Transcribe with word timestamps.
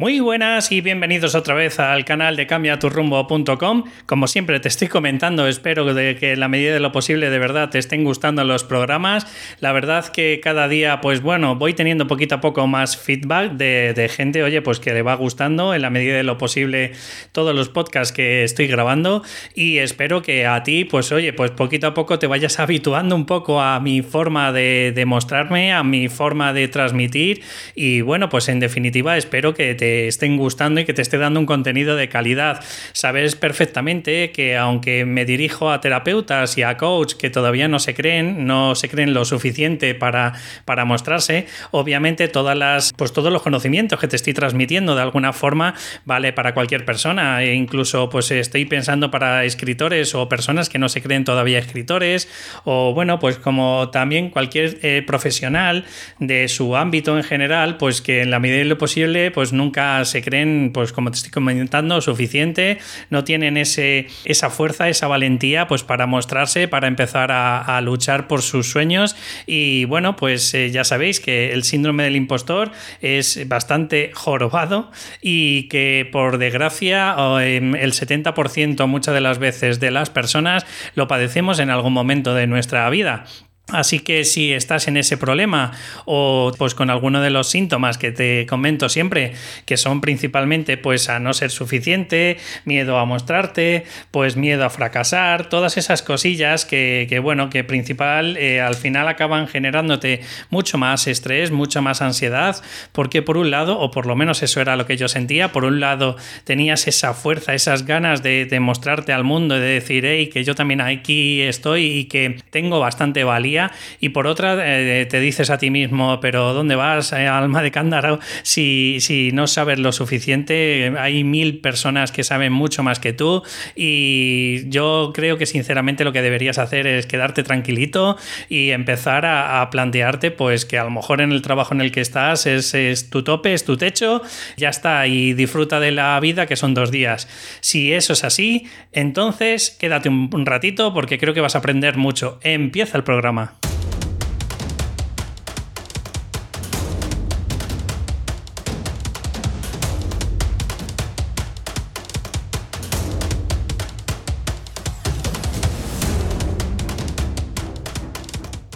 Muy 0.00 0.20
buenas 0.20 0.70
y 0.70 0.80
bienvenidos 0.80 1.34
otra 1.34 1.56
vez 1.56 1.80
al 1.80 2.04
canal 2.04 2.36
de 2.36 2.46
cambiaturrumbo.com. 2.46 3.82
Como 4.06 4.28
siempre 4.28 4.60
te 4.60 4.68
estoy 4.68 4.86
comentando, 4.86 5.48
espero 5.48 5.92
de 5.92 6.14
que 6.14 6.34
en 6.34 6.38
la 6.38 6.46
medida 6.46 6.72
de 6.72 6.78
lo 6.78 6.92
posible 6.92 7.30
de 7.30 7.38
verdad 7.40 7.70
te 7.70 7.80
estén 7.80 8.04
gustando 8.04 8.44
los 8.44 8.62
programas. 8.62 9.26
La 9.58 9.72
verdad 9.72 10.06
que 10.06 10.38
cada 10.40 10.68
día, 10.68 11.00
pues 11.00 11.20
bueno, 11.20 11.56
voy 11.56 11.74
teniendo 11.74 12.06
poquito 12.06 12.36
a 12.36 12.40
poco 12.40 12.68
más 12.68 12.96
feedback 12.96 13.54
de, 13.54 14.08
gente, 14.08 14.44
oye, 14.44 14.62
pues 14.62 14.78
que 14.78 14.94
le 14.94 15.02
va 15.02 15.16
gustando 15.16 15.74
en 15.74 15.82
la 15.82 15.90
medida 15.90 16.16
de 16.16 16.22
lo 16.22 16.38
posible 16.38 16.92
todos 17.32 17.52
los 17.52 17.68
podcasts 17.68 18.14
que 18.14 18.44
estoy 18.44 18.68
grabando 18.68 19.24
y 19.56 19.78
espero 19.78 20.22
que 20.22 20.46
a 20.46 20.62
ti, 20.62 20.84
pues 20.84 21.10
oye, 21.10 21.32
pues 21.32 21.50
poquito 21.50 21.88
a 21.88 21.94
poco 21.94 22.20
te 22.20 22.28
vayas 22.28 22.60
habituando 22.60 23.16
un 23.16 23.26
poco 23.26 23.60
a 23.60 23.80
mi 23.80 24.02
forma 24.02 24.52
de, 24.52 24.92
de 24.94 25.06
mostrarme, 25.06 25.72
a 25.72 25.82
mi 25.82 26.08
forma 26.08 26.52
de 26.52 26.68
transmitir 26.68 27.42
y 27.74 28.00
bueno, 28.02 28.28
pues 28.28 28.48
en 28.48 28.60
definitiva 28.60 29.16
espero 29.16 29.54
que 29.54 29.74
te 29.74 29.87
estén 30.08 30.36
gustando 30.36 30.80
y 30.80 30.84
que 30.84 30.92
te 30.92 31.02
esté 31.02 31.16
dando 31.16 31.40
un 31.40 31.46
contenido 31.46 31.96
de 31.96 32.08
calidad. 32.08 32.62
Sabes 32.92 33.36
perfectamente 33.36 34.32
que 34.32 34.56
aunque 34.56 35.04
me 35.04 35.24
dirijo 35.24 35.70
a 35.70 35.80
terapeutas 35.80 36.58
y 36.58 36.62
a 36.62 36.76
coach 36.76 37.14
que 37.14 37.30
todavía 37.30 37.68
no 37.68 37.78
se 37.78 37.94
creen, 37.94 38.46
no 38.46 38.74
se 38.74 38.88
creen 38.88 39.14
lo 39.14 39.24
suficiente 39.24 39.94
para, 39.94 40.34
para 40.64 40.84
mostrarse, 40.84 41.46
obviamente 41.70 42.28
todas 42.28 42.56
las, 42.56 42.92
pues 42.96 43.12
todos 43.12 43.32
los 43.32 43.42
conocimientos 43.42 43.98
que 43.98 44.08
te 44.08 44.16
estoy 44.16 44.34
transmitiendo 44.34 44.94
de 44.94 45.02
alguna 45.02 45.32
forma 45.32 45.74
vale 46.04 46.32
para 46.32 46.54
cualquier 46.54 46.84
persona. 46.84 47.42
E 47.42 47.54
incluso 47.54 48.08
pues 48.08 48.30
estoy 48.30 48.64
pensando 48.64 49.10
para 49.10 49.44
escritores 49.44 50.14
o 50.14 50.28
personas 50.28 50.68
que 50.68 50.78
no 50.78 50.88
se 50.88 51.02
creen 51.02 51.24
todavía 51.24 51.58
escritores 51.58 52.28
o 52.64 52.92
bueno, 52.94 53.18
pues 53.18 53.38
como 53.38 53.90
también 53.90 54.30
cualquier 54.30 54.78
eh, 54.82 55.02
profesional 55.06 55.84
de 56.18 56.48
su 56.48 56.76
ámbito 56.76 57.16
en 57.16 57.24
general, 57.24 57.76
pues 57.76 58.02
que 58.02 58.22
en 58.22 58.30
la 58.30 58.38
medida 58.38 58.58
de 58.58 58.64
lo 58.64 58.78
posible 58.78 59.30
pues 59.30 59.52
nunca 59.52 59.77
se 60.04 60.22
creen, 60.22 60.70
pues 60.72 60.92
como 60.92 61.10
te 61.10 61.16
estoy 61.16 61.30
comentando, 61.30 62.00
suficiente, 62.00 62.78
no 63.10 63.24
tienen 63.24 63.56
ese, 63.56 64.06
esa 64.24 64.50
fuerza, 64.50 64.88
esa 64.88 65.06
valentía, 65.06 65.66
pues 65.66 65.82
para 65.82 66.06
mostrarse, 66.06 66.68
para 66.68 66.88
empezar 66.88 67.30
a, 67.32 67.80
luchar 67.80 68.26
por 68.26 68.42
sus 68.42 68.70
sueños. 68.70 69.16
Y 69.46 69.84
bueno, 69.84 70.16
pues 70.16 70.52
eh, 70.54 70.70
ya 70.70 70.84
sabéis 70.84 71.20
que 71.20 71.52
el 71.52 71.64
síndrome 71.64 72.04
del 72.04 72.16
impostor 72.16 72.72
es 73.00 73.48
bastante 73.48 74.10
jorobado 74.14 74.90
y 75.22 75.68
que 75.68 76.08
por 76.10 76.38
desgracia 76.38 77.14
em, 77.40 77.74
el 77.74 77.92
70% 77.92 78.86
muchas 78.86 79.14
de 79.14 79.20
las 79.20 79.38
veces 79.38 79.80
de 79.80 79.90
las 79.90 80.10
personas 80.10 80.66
lo 80.94 81.08
padecemos 81.08 81.58
en 81.58 81.70
algún 81.70 81.92
momento 81.92 82.34
de 82.34 82.46
nuestra 82.46 82.88
vida. 82.90 83.24
Así 83.70 84.00
que 84.00 84.24
si 84.24 84.54
estás 84.54 84.88
en 84.88 84.96
ese 84.96 85.18
problema 85.18 85.72
o 86.06 86.52
pues 86.56 86.74
con 86.74 86.88
alguno 86.88 87.20
de 87.20 87.28
los 87.28 87.50
síntomas 87.50 87.98
que 87.98 88.12
te 88.12 88.46
comento 88.46 88.88
siempre, 88.88 89.34
que 89.66 89.76
son 89.76 90.00
principalmente 90.00 90.78
pues 90.78 91.10
a 91.10 91.18
no 91.18 91.34
ser 91.34 91.50
suficiente, 91.50 92.38
miedo 92.64 92.98
a 92.98 93.04
mostrarte, 93.04 93.84
pues 94.10 94.36
miedo 94.36 94.64
a 94.64 94.70
fracasar, 94.70 95.50
todas 95.50 95.76
esas 95.76 96.00
cosillas 96.00 96.64
que, 96.64 97.20
bueno, 97.22 97.50
que 97.50 97.62
principal 97.62 98.38
eh, 98.38 98.62
al 98.62 98.74
final 98.74 99.06
acaban 99.06 99.48
generándote 99.48 100.22
mucho 100.48 100.78
más 100.78 101.06
estrés, 101.06 101.50
mucha 101.50 101.82
más 101.82 102.00
ansiedad, 102.00 102.56
porque 102.92 103.20
por 103.20 103.36
un 103.36 103.50
lado, 103.50 103.78
o 103.78 103.90
por 103.90 104.06
lo 104.06 104.16
menos 104.16 104.42
eso 104.42 104.62
era 104.62 104.76
lo 104.76 104.86
que 104.86 104.96
yo 104.96 105.08
sentía, 105.08 105.52
por 105.52 105.66
un 105.66 105.78
lado 105.78 106.16
tenías 106.44 106.88
esa 106.88 107.12
fuerza, 107.12 107.52
esas 107.52 107.84
ganas 107.84 108.22
de 108.22 108.60
mostrarte 108.60 109.12
al 109.12 109.24
mundo, 109.24 109.56
de 109.56 109.60
decir, 109.74 110.06
hey, 110.06 110.30
que 110.30 110.42
yo 110.42 110.54
también 110.54 110.80
aquí 110.80 111.42
estoy 111.42 111.84
y 111.84 112.04
que 112.06 112.40
tengo 112.50 112.80
bastante 112.80 113.24
valía 113.24 113.57
y 114.00 114.10
por 114.10 114.26
otra 114.26 114.56
eh, 114.60 115.06
te 115.06 115.20
dices 115.20 115.50
a 115.50 115.58
ti 115.58 115.70
mismo, 115.70 116.20
pero 116.20 116.54
¿dónde 116.54 116.76
vas, 116.76 117.12
eh, 117.12 117.26
alma 117.26 117.62
de 117.62 117.70
cándaro? 117.70 118.18
Si, 118.42 118.98
si 119.00 119.30
no 119.32 119.46
sabes 119.46 119.78
lo 119.78 119.92
suficiente, 119.92 120.92
hay 120.98 121.24
mil 121.24 121.60
personas 121.60 122.12
que 122.12 122.24
saben 122.24 122.52
mucho 122.52 122.82
más 122.82 123.00
que 123.00 123.12
tú 123.12 123.42
y 123.74 124.68
yo 124.68 125.12
creo 125.14 125.38
que 125.38 125.46
sinceramente 125.46 126.04
lo 126.04 126.12
que 126.12 126.22
deberías 126.22 126.58
hacer 126.58 126.86
es 126.86 127.06
quedarte 127.06 127.42
tranquilito 127.42 128.16
y 128.48 128.70
empezar 128.70 129.26
a, 129.26 129.68
plantearte 129.70 130.30
pues 130.30 130.64
que 130.64 130.78
a 130.78 130.84
lo 130.84 130.90
mejor 130.90 131.20
en 131.20 131.32
el 131.32 131.42
trabajo 131.42 131.74
en 131.74 131.80
el 131.80 131.92
que 131.92 132.00
estás 132.00 132.46
es, 132.46 132.72
es 132.74 133.10
tu 133.10 133.22
tope, 133.22 133.52
es 133.52 133.64
tu 133.64 133.76
techo, 133.76 134.22
ya 134.56 134.70
está 134.70 135.06
y 135.06 135.34
disfruta 135.34 135.80
de 135.80 135.90
la 135.90 136.18
vida 136.20 136.46
que 136.46 136.56
son 136.56 136.74
dos 136.74 136.90
días. 136.90 137.28
Si 137.60 137.92
eso 137.92 138.12
es 138.12 138.24
así, 138.24 138.66
entonces 138.92 139.76
quédate 139.78 140.08
un 140.08 140.46
ratito 140.46 140.94
porque 140.94 141.18
creo 141.18 141.34
que 141.34 141.40
vas 141.40 141.54
a 141.54 141.58
aprender 141.58 141.96
mucho. 141.96 142.38
Empieza 142.42 142.96
el 142.96 143.04
programa. 143.04 143.47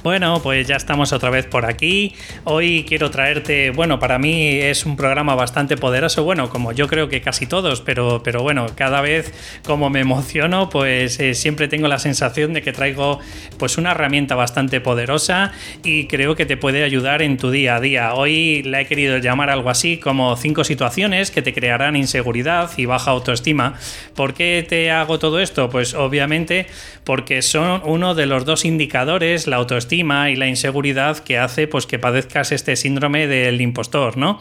Bueno, 0.02 0.40
pues 0.42 0.66
ya 0.66 0.74
estamos 0.74 1.12
otra 1.12 1.30
vez 1.30 1.46
por 1.46 1.64
aquí. 1.64 2.16
Hoy 2.42 2.84
quiero 2.88 3.12
traerte, 3.12 3.70
bueno, 3.70 4.00
para 4.00 4.18
mí 4.18 4.58
es 4.58 4.84
un 4.84 4.96
programa 4.96 5.36
bastante 5.36 5.76
poderoso, 5.76 6.24
bueno, 6.24 6.50
como 6.50 6.72
yo 6.72 6.88
creo 6.88 7.08
que 7.08 7.20
casi 7.20 7.46
todos, 7.46 7.82
pero, 7.82 8.20
pero 8.24 8.42
bueno, 8.42 8.66
cada 8.74 9.00
vez 9.00 9.32
como 9.64 9.90
me 9.90 10.00
emociono, 10.00 10.68
pues 10.70 11.20
eh, 11.20 11.34
siempre 11.34 11.68
tengo 11.68 11.86
la 11.86 12.00
sensación 12.00 12.52
de 12.52 12.62
que 12.62 12.72
traigo 12.72 13.20
pues 13.58 13.78
una 13.78 13.92
herramienta 13.92 14.34
bastante 14.34 14.80
poderosa 14.80 15.52
y 15.84 16.08
creo 16.08 16.34
que 16.34 16.46
te 16.46 16.56
puede 16.56 16.82
ayudar 16.82 17.22
en 17.22 17.36
tu 17.36 17.52
día 17.52 17.76
a 17.76 17.80
día. 17.80 18.14
Hoy 18.14 18.64
la 18.64 18.80
he 18.80 18.86
querido 18.86 19.18
llamar 19.18 19.50
algo 19.50 19.70
así 19.70 19.98
como 19.98 20.36
cinco 20.36 20.64
situaciones 20.64 21.30
que 21.30 21.42
te 21.42 21.54
crearán 21.54 21.94
inseguridad 21.94 22.72
y 22.76 22.86
baja 22.86 23.12
autoestima. 23.12 23.74
¿Por 24.16 24.34
qué 24.34 24.66
te 24.68 24.90
hago 24.90 25.20
todo 25.20 25.38
esto? 25.38 25.70
Pues 25.70 25.94
obviamente 25.94 26.66
porque 27.04 27.40
son 27.40 27.82
uno 27.84 28.16
de 28.16 28.26
los 28.26 28.44
dos 28.44 28.64
indicadores, 28.64 29.46
la 29.46 29.56
autoestima 29.56 29.91
y 29.92 30.36
la 30.36 30.46
inseguridad 30.46 31.18
que 31.18 31.38
hace 31.38 31.66
pues 31.66 31.86
que 31.86 31.98
padezcas 31.98 32.52
este 32.52 32.76
síndrome 32.76 33.26
del 33.26 33.60
impostor, 33.60 34.16
¿no? 34.16 34.38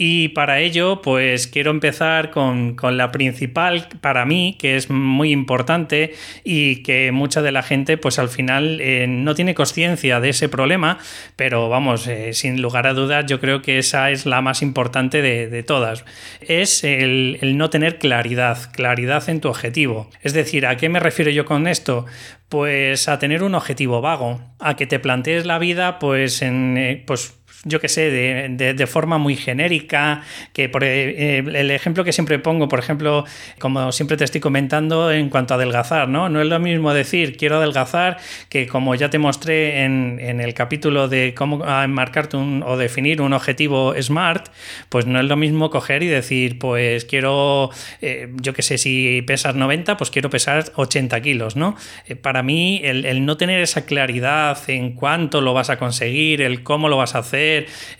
Y 0.00 0.28
para 0.28 0.60
ello, 0.60 1.02
pues 1.02 1.48
quiero 1.48 1.72
empezar 1.72 2.30
con, 2.30 2.76
la 2.92 3.10
principal 3.10 3.88
para 4.00 4.24
mí, 4.24 4.56
que 4.56 4.76
es 4.76 4.90
muy 4.90 5.32
importante 5.32 6.14
y 6.44 6.84
que 6.84 7.10
mucha 7.10 7.42
de 7.42 7.50
la 7.50 7.64
gente, 7.64 7.96
pues 7.96 8.20
al 8.20 8.28
final 8.28 8.80
eh, 8.80 9.06
no 9.08 9.34
tiene 9.34 9.56
conciencia 9.56 10.20
de 10.20 10.28
ese 10.28 10.48
problema, 10.48 10.98
pero 11.34 11.68
vamos, 11.68 12.06
eh, 12.06 12.32
sin 12.32 12.62
lugar 12.62 12.86
a 12.86 12.94
dudas, 12.94 13.26
yo 13.26 13.40
creo 13.40 13.60
que 13.60 13.78
esa 13.78 14.12
es 14.12 14.24
la 14.24 14.40
más 14.40 14.62
importante 14.62 15.20
de, 15.20 15.62
todas. 15.64 16.04
Es 16.40 16.84
el, 16.84 17.38
el 17.40 17.56
no 17.56 17.68
tener 17.68 17.98
claridad, 17.98 18.70
claridad 18.70 19.28
en 19.28 19.40
tu 19.40 19.48
objetivo. 19.48 20.08
Es 20.22 20.32
decir, 20.32 20.64
¿a 20.64 20.76
qué 20.76 20.88
me 20.88 21.00
refiero 21.00 21.32
yo 21.32 21.44
con 21.44 21.66
esto? 21.66 22.06
Pues 22.48 23.08
a 23.08 23.18
tener 23.18 23.42
un 23.42 23.54
objetivo 23.54 24.00
vago, 24.00 24.40
a 24.58 24.76
que 24.76 24.86
te 24.86 24.98
plantees 24.98 25.44
la 25.44 25.58
vida 25.58 25.98
pues 25.98 26.40
en 26.42 26.76
eh, 26.78 27.04
pues 27.06 27.37
yo 27.64 27.80
qué 27.80 27.88
sé, 27.88 28.10
de, 28.10 28.86
forma 28.86 29.18
muy 29.18 29.34
genérica, 29.34 30.22
que 30.52 30.68
por 30.68 30.84
eh, 30.84 31.38
el 31.38 31.70
ejemplo 31.70 32.04
que 32.04 32.12
siempre 32.12 32.38
pongo, 32.38 32.68
por 32.68 32.78
ejemplo, 32.78 33.24
como 33.58 33.90
siempre 33.90 34.16
te 34.16 34.24
estoy 34.24 34.40
comentando 34.40 35.10
en 35.10 35.28
cuanto 35.28 35.54
a 35.54 35.56
adelgazar, 35.56 36.08
¿no? 36.08 36.28
No 36.28 36.40
es 36.40 36.46
lo 36.46 36.58
mismo 36.60 36.94
decir 36.94 37.36
quiero 37.36 37.56
adelgazar 37.56 38.18
que 38.48 38.68
como 38.68 38.94
ya 38.94 39.10
te 39.10 39.18
mostré 39.18 39.84
en, 39.84 40.18
el 40.18 40.54
capítulo 40.54 41.08
de 41.08 41.34
cómo 41.34 41.58
marcarte 41.88 42.36
un, 42.36 42.62
o 42.64 42.76
definir 42.76 43.20
un 43.20 43.32
objetivo 43.32 43.94
SMART, 44.00 44.50
pues 44.88 45.06
no 45.06 45.18
es 45.18 45.26
lo 45.26 45.36
mismo 45.36 45.70
coger 45.70 46.02
y 46.02 46.06
decir, 46.06 46.58
pues 46.58 47.04
quiero, 47.04 47.70
eh, 48.00 48.32
yo 48.40 48.54
qué 48.54 48.62
sé, 48.62 48.78
si 48.78 49.22
pesas 49.22 49.56
90, 49.56 49.96
pues 49.96 50.10
quiero 50.10 50.30
pesar 50.30 50.64
80 50.76 51.20
kilos, 51.20 51.56
¿no? 51.56 51.76
Eh, 52.06 52.14
para 52.14 52.42
mí, 52.42 52.80
el, 52.84 53.04
el 53.04 53.26
no 53.26 53.36
tener 53.36 53.60
esa 53.60 53.84
claridad 53.84 54.58
en 54.68 54.92
cuánto 54.92 55.40
lo 55.40 55.54
vas 55.54 55.70
a 55.70 55.78
conseguir, 55.78 56.40
el 56.40 56.62
cómo 56.62 56.88
lo 56.88 56.96
vas 56.96 57.14
a 57.14 57.18
hacer, 57.18 57.47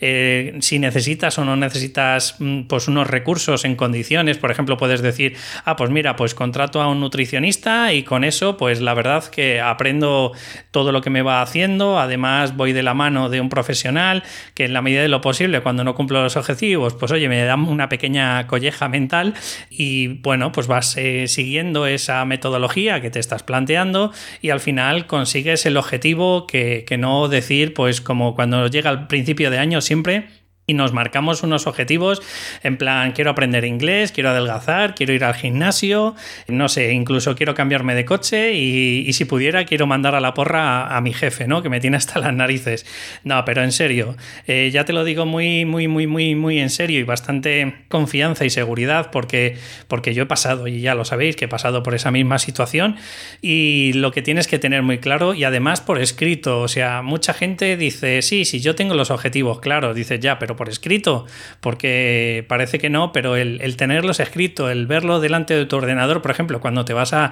eh, 0.01 0.57
si 0.61 0.79
necesitas 0.79 1.37
o 1.37 1.45
no 1.45 1.55
necesitas 1.55 2.35
mm, 2.39 2.63
pues 2.63 2.87
unos 2.87 3.07
recursos 3.07 3.65
en 3.65 3.75
condiciones. 3.75 4.37
Por 4.37 4.51
ejemplo, 4.51 4.77
puedes 4.77 5.01
decir, 5.01 5.35
ah, 5.65 5.75
pues 5.75 5.89
mira, 5.89 6.15
pues 6.15 6.35
contrato 6.35 6.81
a 6.81 6.87
un 6.87 6.99
nutricionista 6.99 7.93
y 7.93 8.03
con 8.03 8.23
eso, 8.23 8.57
pues 8.57 8.81
la 8.81 8.93
verdad 8.93 9.25
que 9.25 9.61
aprendo 9.61 10.33
todo 10.71 10.91
lo 10.91 11.01
que 11.01 11.09
me 11.09 11.21
va 11.21 11.41
haciendo. 11.41 11.99
Además, 11.99 12.55
voy 12.55 12.73
de 12.73 12.83
la 12.83 12.93
mano 12.93 13.29
de 13.29 13.41
un 13.41 13.49
profesional 13.49 14.23
que 14.53 14.65
en 14.65 14.73
la 14.73 14.81
medida 14.81 15.01
de 15.01 15.09
lo 15.09 15.21
posible, 15.21 15.61
cuando 15.61 15.83
no 15.83 15.95
cumplo 15.95 16.21
los 16.21 16.35
objetivos, 16.35 16.93
pues 16.93 17.11
oye, 17.11 17.29
me 17.29 17.43
dan 17.43 17.67
una 17.67 17.89
pequeña 17.89 18.47
colleja 18.47 18.89
mental 18.89 19.33
y 19.69 20.19
bueno, 20.21 20.51
pues 20.51 20.67
vas 20.67 20.95
eh, 20.97 21.27
siguiendo 21.27 21.85
esa 21.87 22.23
metodología 22.25 23.01
que 23.01 23.09
te 23.09 23.19
estás 23.19 23.43
planteando 23.43 24.11
y 24.41 24.49
al 24.49 24.59
final 24.59 25.07
consigues 25.07 25.65
el 25.65 25.77
objetivo 25.77 26.47
que 26.47 26.85
no 26.99 27.27
decir, 27.27 27.73
pues 27.73 28.01
como 28.01 28.35
cuando 28.35 28.67
llega 28.67 28.89
al 28.89 29.07
principio 29.07 29.38
de 29.49 29.57
año 29.57 29.79
siempre 29.79 30.27
y 30.69 30.75
nos 30.75 30.93
marcamos 30.93 31.41
unos 31.41 31.65
objetivos 31.65 32.21
en 32.61 32.77
plan, 32.77 33.11
quiero 33.13 33.31
aprender 33.31 33.65
inglés, 33.65 34.11
quiero 34.11 34.29
adelgazar, 34.29 34.93
quiero 34.93 35.13
ir 35.13 35.23
al 35.23 35.33
gimnasio, 35.33 36.15
no 36.47 36.69
sé, 36.69 36.91
incluso 36.91 37.35
quiero 37.35 37.55
cambiarme 37.55 37.95
de 37.95 38.05
coche 38.05 38.53
y, 38.53 39.11
si 39.13 39.25
pudiera 39.25 39.65
quiero 39.65 39.87
mandar 39.87 40.13
a 40.13 40.19
la 40.19 40.35
porra 40.35 40.95
a, 40.95 41.01
mi 41.01 41.11
jefe, 41.11 41.47
¿no? 41.47 41.63
Que 41.63 41.69
me 41.69 41.79
tiene 41.79 41.97
hasta 41.97 42.19
las 42.19 42.33
narices. 42.33 42.85
No, 43.23 43.43
pero 43.45 43.63
en 43.63 43.71
serio, 43.71 44.15
eh, 44.45 44.69
ya 44.71 44.85
te 44.85 44.93
lo 44.93 45.03
digo 45.03 45.25
muy, 45.25 45.65
muy, 45.65 45.87
muy, 45.87 46.05
muy, 46.05 46.35
muy 46.35 46.59
en 46.59 46.69
serio 46.69 46.99
y 46.99 47.03
bastante 47.03 47.73
confianza 47.87 48.45
y 48.45 48.51
seguridad 48.51 49.09
porque, 49.11 49.57
porque 49.87 50.13
yo 50.13 50.23
he 50.23 50.27
pasado, 50.27 50.67
y 50.67 50.81
ya 50.81 50.93
lo 50.93 51.03
sabéis, 51.03 51.35
que 51.35 51.45
he 51.45 51.47
pasado 51.47 51.81
por 51.81 51.95
esa 51.95 52.11
misma 52.11 52.37
situación 52.37 52.95
y 53.41 53.93
lo 53.93 54.11
que 54.11 54.21
tienes 54.21 54.47
que 54.47 54.59
tener 54.59 54.83
muy 54.83 54.99
claro 54.99 55.33
y 55.33 55.43
además 55.45 55.81
por 55.81 55.99
escrito, 55.99 56.61
o 56.61 56.67
sea, 56.67 57.01
mucha 57.01 57.33
gente 57.33 57.75
dice, 57.75 58.21
sí, 58.21 58.45
sí, 58.45 58.59
yo 58.59 58.75
tengo 58.75 58.93
los 58.93 59.09
objetivos 59.09 59.59
claros, 59.59 59.95
dice 59.95 60.19
ya, 60.19 60.37
pero 60.37 60.58
por 60.59 60.67
escrito, 60.67 61.25
porque 61.61 62.43
parece 62.49 62.79
que 62.79 62.89
no, 62.89 63.13
pero 63.13 63.37
el, 63.37 63.77
tenerlos 63.77 64.19
escrito, 64.19 64.69
el 64.69 64.87
verlo 64.87 65.21
delante 65.21 65.55
de 65.55 65.65
tu 65.65 65.77
ordenador, 65.77 66.21
por 66.21 66.31
ejemplo, 66.31 66.59
cuando 66.59 66.83
te 66.83 66.91
vas 66.91 67.13
a, 67.13 67.31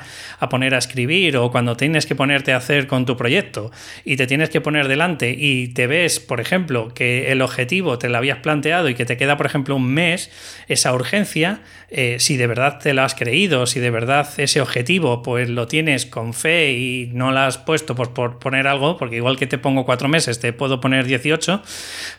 poner 0.49 0.73
a 0.73 0.77
escribir 0.77 1.35
o 1.35 1.51
cuando 1.51 1.75
tienes 1.75 2.05
que 2.05 2.15
ponerte 2.15 2.53
a 2.53 2.57
hacer 2.57 2.87
con 2.87 3.05
tu 3.05 3.17
proyecto 3.17 3.69
y 4.05 4.15
te 4.15 4.27
tienes 4.27 4.49
que 4.49 4.61
poner 4.61 4.87
delante 4.87 5.35
y 5.37 5.67
te 5.73 5.87
ves, 5.87 6.21
por 6.21 6.39
ejemplo, 6.39 6.93
que 6.93 7.29
el 7.33 7.41
objetivo 7.41 7.99
te 7.99 8.07
lo 8.07 8.17
habías 8.17 8.37
planteado 8.37 8.87
y 8.87 8.95
que 8.95 9.03
te 9.03 9.17
queda, 9.17 9.35
por 9.35 9.45
ejemplo, 9.45 9.75
un 9.75 9.93
mes, 9.93 10.31
esa 10.69 10.93
urgencia, 10.93 11.59
eh, 11.89 12.15
si 12.19 12.37
de 12.37 12.47
verdad 12.47 12.79
te 12.79 12.93
lo 12.93 13.01
has 13.01 13.13
creído, 13.13 13.65
si 13.65 13.81
de 13.81 13.89
verdad 13.89 14.27
ese 14.37 14.61
objetivo 14.61 15.21
pues 15.21 15.49
lo 15.49 15.67
tienes 15.67 16.05
con 16.05 16.33
fe 16.33 16.71
y 16.71 17.09
no 17.13 17.31
lo 17.31 17.39
has 17.39 17.57
puesto 17.57 17.93
pues, 17.93 18.07
por 18.07 18.39
poner 18.39 18.67
algo, 18.67 18.95
porque 18.95 19.17
igual 19.17 19.37
que 19.37 19.47
te 19.47 19.57
pongo 19.57 19.85
cuatro 19.85 20.07
meses, 20.07 20.39
te 20.39 20.53
puedo 20.53 20.79
poner 20.79 21.05
18, 21.05 21.61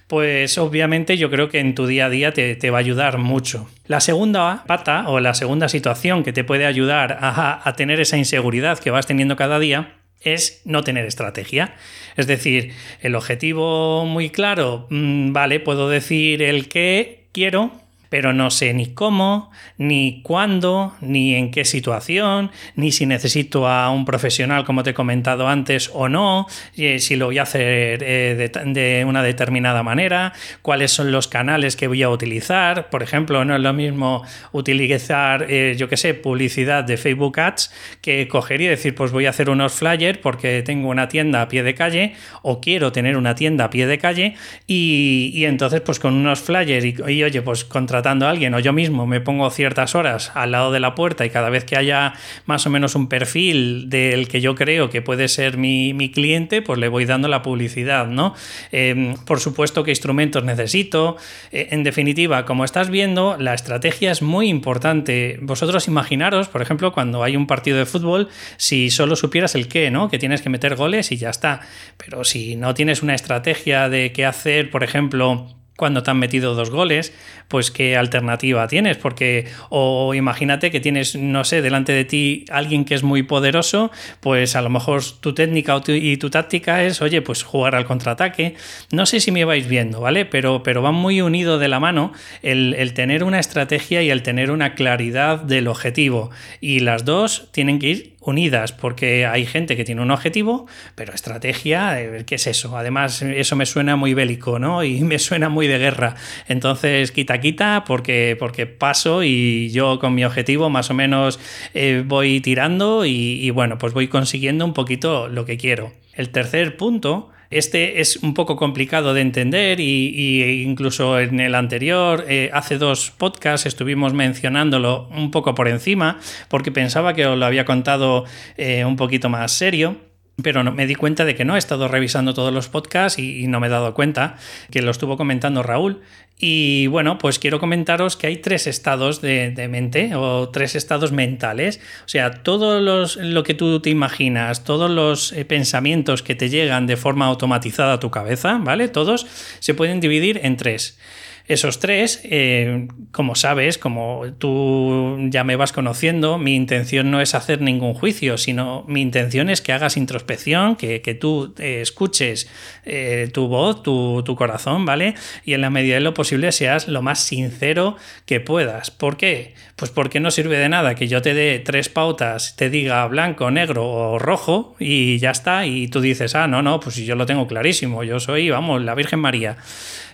pues 0.07 0.59
obviamente 0.59 0.98
yo 1.07 1.31
creo 1.31 1.49
que 1.49 1.61
en 1.61 1.75
tu 1.75 1.87
día 1.87 2.07
a 2.07 2.11
día 2.11 2.33
te, 2.33 2.71
va 2.71 2.79
a 2.79 2.81
ayudar 2.81 3.19
mucho. 3.19 3.69
La 3.87 4.01
segunda 4.01 4.65
pata 4.67 5.09
o 5.09 5.21
la 5.21 5.35
segunda 5.35 5.69
situación 5.69 6.25
que 6.25 6.33
te 6.33 6.45
puede 6.45 6.67
ayudar 6.67 7.19
a, 7.21 7.75
tener 7.77 8.01
esa 8.01 8.17
inseguridad 8.17 8.79
que 8.79 8.91
vas 8.91 9.07
teniendo 9.07 9.37
cada 9.37 9.59
día 9.59 9.95
es 10.21 10.63
no 10.65 10.83
tener 10.83 11.07
estrategia. 11.07 11.75
Es 12.17 12.27
decir, 12.27 12.73
el 13.01 13.15
objetivo 13.15 14.05
muy 14.05 14.31
claro, 14.31 14.87
mm, 14.91 15.33
vale, 15.33 15.61
puedo 15.61 15.89
decir 15.89 16.43
el 16.43 16.69
que 16.69 17.29
quiero, 17.33 17.73
pero 18.09 18.33
no 18.33 18.51
sé 18.51 18.73
ni 18.75 18.87
cómo, 18.87 19.51
ni 19.77 20.23
cuándo, 20.23 20.95
ni 21.01 21.35
en 21.35 21.51
qué 21.51 21.65
situación, 21.65 22.51
ni 22.75 22.93
si 22.93 23.07
necesito 23.07 23.69
a 23.69 23.91
un 23.91 24.05
profesional, 24.05 24.65
como 24.65 24.83
te 24.83 24.91
he 24.91 24.95
comentado 24.95 25.49
antes, 25.49 25.91
o 25.93 26.09
no, 26.09 26.47
eh, 26.77 26.99
si 26.99 27.17
lo 27.17 27.27
voy 27.27 27.39
a 27.39 27.43
hacer 27.43 28.03
eh, 28.03 28.51
de, 28.65 29.05
una 29.07 29.23
determinada 29.23 29.83
manera, 29.83 30.33
cuáles 30.63 30.91
son 30.91 31.13
los 31.13 31.29
canales 31.29 31.77
que 31.77 31.87
voy 31.87 32.03
a 32.03 32.11
utilizar. 32.11 32.91
Por 32.91 33.03
ejemplo, 33.03 33.45
no 33.45 33.55
es 33.57 33.61
lo 33.61 33.73
mismo 33.73 34.25
utilizar, 34.53 35.47
eh, 35.49 35.75
yo 35.77 35.89
qué 35.89 35.97
sé, 35.97 36.15
publicidad 36.15 36.85
de 36.85 36.97
Facebook 36.97 37.39
Ads 37.41 37.73
que 38.01 38.27
coger 38.29 38.61
y 38.61 38.67
decir, 38.67 38.95
pues 38.95 39.13
voy 39.13 39.27
a 39.27 39.31
hacer 39.31 39.51
unos 39.51 39.73
flyers 39.73 40.19
porque 40.19 40.63
tengo 40.63 40.89
una 40.89 41.09
tienda 41.09 41.43
a 41.43 41.49
pie 41.49 41.63
de 41.63 41.75
calle 41.75 42.15
o 42.43 42.61
quiero 42.61 42.93
tener 42.93 43.17
una 43.17 43.35
tienda 43.35 43.65
a 43.65 43.71
pie 43.71 43.87
de 43.87 43.99
calle 43.99 44.35
y, 44.67 45.45
entonces 45.45 45.81
pues 45.81 45.99
con 45.99 46.15
unos 46.15 46.41
flyers 46.41 46.85
y, 46.85 46.95
y 47.09 47.23
oye, 47.23 47.43
pues 47.43 47.65
contra 47.65 47.98
tratando 47.99 48.29
a 48.29 48.31
alguien 48.31 48.55
o 48.55 48.61
yo 48.61 48.73
mismo 48.73 49.09
me 49.09 49.21
pongo 49.21 49.51
ciertas 49.51 49.97
horas 49.97 50.31
al 50.35 50.53
lado 50.53 50.71
de 50.71 50.79
la 50.79 50.95
puerta 50.95 51.27
y 51.27 51.31
cada 51.31 51.51
vez 51.51 51.65
que 51.65 51.77
haya 51.77 52.13
más 52.47 52.65
o 52.65 52.71
menos 52.71 52.95
un 52.95 53.09
perfil 53.09 53.91
del 53.91 54.29
que 54.29 54.41
yo 54.41 54.55
creo 54.55 54.89
que 54.89 55.03
puede 55.03 55.27
ser 55.27 55.57
mi, 55.57 56.13
cliente, 56.15 56.63
pues 56.63 56.79
le 56.79 56.87
voy 56.87 57.07
dando 57.07 57.27
la 57.27 57.43
publicidad, 57.43 58.07
¿no? 58.07 58.35
Em, 58.71 59.17
por 59.27 59.41
supuesto 59.41 59.83
que 59.83 59.91
instrumentos 59.91 60.45
necesito. 60.45 61.17
Eh, 61.51 61.69
en 61.73 61.83
definitiva, 61.83 62.45
como 62.45 62.65
estás 62.65 62.89
viendo, 62.89 63.37
la 63.37 63.53
estrategia 63.53 64.13
es 64.13 64.23
muy 64.23 64.49
importante. 64.49 65.41
Vosotros 65.43 65.89
imaginaros, 65.89 66.49
por 66.49 66.63
ejemplo, 66.63 66.93
cuando 66.93 67.25
hay 67.25 67.37
un 67.37 67.49
partido 67.49 67.79
de 67.79 67.87
fútbol, 67.87 68.29
si 68.59 68.91
solo 68.91 69.17
supieras 69.17 69.57
el 69.57 69.67
qué, 69.67 69.91
¿no? 69.91 70.09
Que 70.09 70.21
tienes 70.21 70.41
que 70.41 70.51
meter 70.51 70.77
goles 70.77 71.11
y 71.11 71.17
ya 71.17 71.31
está. 71.31 71.63
Pero 71.97 72.23
si 72.23 72.55
no 72.55 72.75
tienes 72.75 73.03
una 73.03 73.17
estrategia 73.17 73.89
de 73.89 74.13
qué 74.13 74.25
hacer, 74.25 74.71
por 74.71 74.85
ejemplo, 74.85 75.58
cuando 75.79 76.03
te 76.03 76.11
han 76.11 76.19
metido 76.19 76.57
dos 76.57 76.71
goles, 76.71 77.13
pues 77.47 77.71
qué 77.71 77.97
alternativa 77.97 78.67
tienes, 78.67 78.97
porque 78.97 79.47
o 79.71 80.13
imagínate 80.13 80.73
que 80.73 80.81
tienes, 80.81 81.15
no 81.15 81.45
sé, 81.45 81.63
delante 81.63 81.93
de 81.93 82.05
ti 82.05 82.45
alguien 82.51 82.85
que 82.85 82.97
es 82.97 83.05
muy 83.05 83.23
poderoso, 83.23 83.93
pues 84.19 84.57
a 84.57 84.61
lo 84.61 84.71
mejor 84.71 85.05
tu 85.21 85.35
técnica 85.35 85.81
y 85.87 86.17
tu 86.17 86.31
táctica 86.31 86.83
es, 86.83 87.01
oye, 87.01 87.23
pues 87.23 87.45
jugar 87.45 87.77
al 87.77 87.85
contraataque. 87.85 88.57
No 88.91 89.07
sé 89.07 89.21
si 89.21 89.31
me 89.31 89.45
vais 89.45 89.69
viendo, 89.69 90.01
¿vale? 90.01 90.25
Pero, 90.25 90.65
pero 90.65 90.83
van 90.83 90.97
muy 90.97 91.21
unido 91.21 91.61
de 91.61 91.69
la 91.69 91.79
mano 91.79 92.13
el, 92.43 92.75
el 92.75 92.93
tener 92.93 93.23
una 93.23 93.39
estrategia 93.39 94.03
y 94.03 94.11
el 94.11 94.25
tener 94.25 94.51
una 94.51 94.75
claridad 94.75 95.39
del 95.39 95.69
objetivo. 95.69 96.31
Y 96.61 96.81
las 96.81 97.05
dos 97.05 97.51
tienen 97.53 97.79
que 97.79 97.87
ir 97.87 98.18
unidas, 98.29 98.73
porque 98.73 99.27
hay 99.27 99.47
gente 99.47 99.77
que 99.77 99.85
tiene 99.85 100.03
un 100.03 100.11
objetivo, 100.11 100.67
pero 100.95 101.13
estrategia, 101.13 102.01
eh, 102.01 102.25
¿qué 102.27 102.37
es 102.37 102.47
eso? 102.47 102.77
Además, 102.77 103.23
eso 103.23 103.57
me 103.57 103.67
suena 103.67 103.97
muy 103.97 104.15
bélico, 104.15 104.59
¿no? 104.59 104.85
Y 104.85 105.01
me 105.05 105.19
suena 105.19 105.49
muy 105.49 105.67
de 105.67 105.79
guerra. 105.79 106.15
Entonces, 106.47 107.11
quita, 107.11 107.41
quita, 107.41 107.85
porque, 107.87 108.37
porque 108.39 108.67
paso 108.67 109.23
y 109.23 109.71
yo 109.71 109.99
con 109.99 110.15
mi 110.15 110.25
objetivo 110.25 110.71
más 110.71 110.91
o 110.91 110.95
menos 110.95 111.41
eh, 111.75 112.05
voy 112.07 112.41
tirando 112.41 113.05
y 113.05 113.51
bueno, 113.51 113.79
pues 113.79 113.93
voy 113.93 114.09
consiguiendo 114.09 114.65
un 114.65 114.75
poquito 114.75 115.29
lo 115.29 115.45
que 115.45 115.57
quiero. 115.57 115.93
El 116.15 116.31
tercer 116.31 116.77
punto 116.77 117.31
este 117.51 118.01
es 118.01 118.17
un 118.17 118.35
poco 118.35 118.57
complicado 118.57 119.15
de 119.15 119.23
entender 119.23 119.81
y, 119.81 120.63
incluso 120.63 121.19
en 121.19 121.41
el 121.41 121.55
anterior, 121.55 122.25
eh, 122.29 122.51
hace 122.53 122.79
dos 122.79 123.11
podcasts, 123.11 123.67
estuvimos 123.67 124.13
mencionándolo 124.13 125.09
un 125.17 125.31
poco 125.31 125.55
por 125.55 125.69
encima 125.69 126.19
porque 126.49 126.73
pensaba 126.73 127.15
que 127.15 127.27
os 127.27 127.39
lo 127.39 127.47
había 127.47 127.65
contado 127.65 128.25
eh, 128.57 128.85
un 128.85 128.97
poquito 128.97 129.29
más 129.29 129.53
serio. 129.53 130.08
Pero 130.41 130.63
no, 130.63 130.71
me 130.71 130.87
di 130.87 130.95
cuenta 130.95 131.25
de 131.25 131.35
que 131.35 131.45
no, 131.45 131.57
he 131.57 131.59
estado 131.59 131.89
revisando 131.89 132.33
todos 132.33 132.53
los 132.53 132.69
podcasts 132.69 133.19
y, 133.19 133.49
no 133.49 133.59
me 133.59 133.67
he 133.67 133.71
dado 133.71 133.93
cuenta 133.93 134.37
que 134.71 134.83
lo 134.83 134.93
estuvo 134.93 135.17
comentando 135.17 135.65
Raúl. 135.65 136.03
Y 136.39 136.87
bueno, 136.87 137.19
pues 137.19 137.41
quiero 137.41 137.59
comentaros 137.59 138.17
que 138.17 138.29
hay 138.29 138.37
tres 138.37 138.69
estados 138.69 139.21
de, 139.21 139.69
mente 139.69 140.15
o 140.15 140.49
tres 140.51 140.77
estados 140.77 141.11
mentales. 141.11 141.81
O 142.05 142.09
sea, 142.09 142.31
todo 142.31 142.79
lo 142.81 143.43
que 143.43 143.55
tú 143.55 143.81
te 143.81 143.91
imaginas, 143.91 144.63
todos 144.63 144.89
los 144.89 145.33
eh, 145.33 145.45
pensamientos 145.45 146.23
que 146.23 146.37
te 146.37 146.49
llegan 146.49 146.87
de 146.87 146.97
forma 146.97 147.27
automatizada 147.27 147.95
a 147.95 148.01
tu 148.01 148.13
cabeza, 148.13 148.61
¿vale? 148.63 148.87
Todos 148.87 149.27
se 149.59 149.75
pueden 149.75 149.99
dividir 149.99 150.41
en 150.45 150.57
tres. 150.57 150.99
Esos 151.49 151.79
tres, 151.79 152.21
eh, 152.25 152.89
como 153.11 153.35
sabes, 153.35 153.79
como 153.79 154.25
tú 154.37 155.17
ya 155.31 155.45
me 155.45 155.57
vas 155.57 155.73
conociendo, 155.73 156.37
mi 156.37 156.55
intención 156.55 157.11
no 157.11 157.23
es 157.23 157.35
hacer 157.35 157.63
ningún 157.63 157.95
juicio, 157.95 158.37
sino 158.37 158.85
mi 158.87 159.01
intención 159.01 159.49
es 159.49 159.63
que 159.63 159.73
hagas 159.73 159.97
introspección, 159.97 160.77
que, 160.77 161.01
tú 161.19 161.55
eh, 161.59 161.81
escuches 161.81 162.51
eh, 162.85 163.31
tu 163.33 163.49
voz, 163.49 163.83
tu, 163.83 164.23
tu, 164.25 164.37
corazón, 164.37 164.85
¿vale? 164.85 165.15
Y 165.43 165.55
en 165.55 165.63
la 165.63 165.71
medida 165.71 165.95
de 165.95 166.01
lo 166.01 166.13
posible 166.13 166.53
seas 166.53 166.87
lo 166.87 167.01
más 167.01 167.21
sincero 167.21 167.97
que 168.27 168.41
puedas. 168.41 168.91
¿Por 168.91 169.17
qué? 169.17 169.55
Pues 169.75 169.91
porque 169.91 170.21
no 170.21 170.31
sirve 170.31 170.59
de 170.59 170.69
nada 170.69 170.95
que 170.95 171.09
yo 171.09 171.23
te 171.23 171.33
dé 171.33 171.61
tres 171.61 171.89
pautas, 171.89 172.57
te 172.57 172.69
diga 172.69 173.07
blanco, 173.07 173.51
negro 173.51 173.89
o 173.89 174.19
rojo 174.19 174.77
y 174.79 175.19
ya 175.19 175.31
está, 175.31 175.65
y 175.65 175.89
tú 175.89 176.03
dices, 176.03 176.35
ah, 176.35 176.47
no, 176.47 176.61
no, 176.61 176.79
pues 176.79 176.97
yo 176.97 177.15
lo 177.15 177.25
tengo 177.25 177.47
clarísimo, 177.47 178.05
yo 178.05 178.21
soy, 178.21 178.51
vamos, 178.51 178.83
la 178.83 178.95
Virgen 178.95 179.21
María 179.21 179.57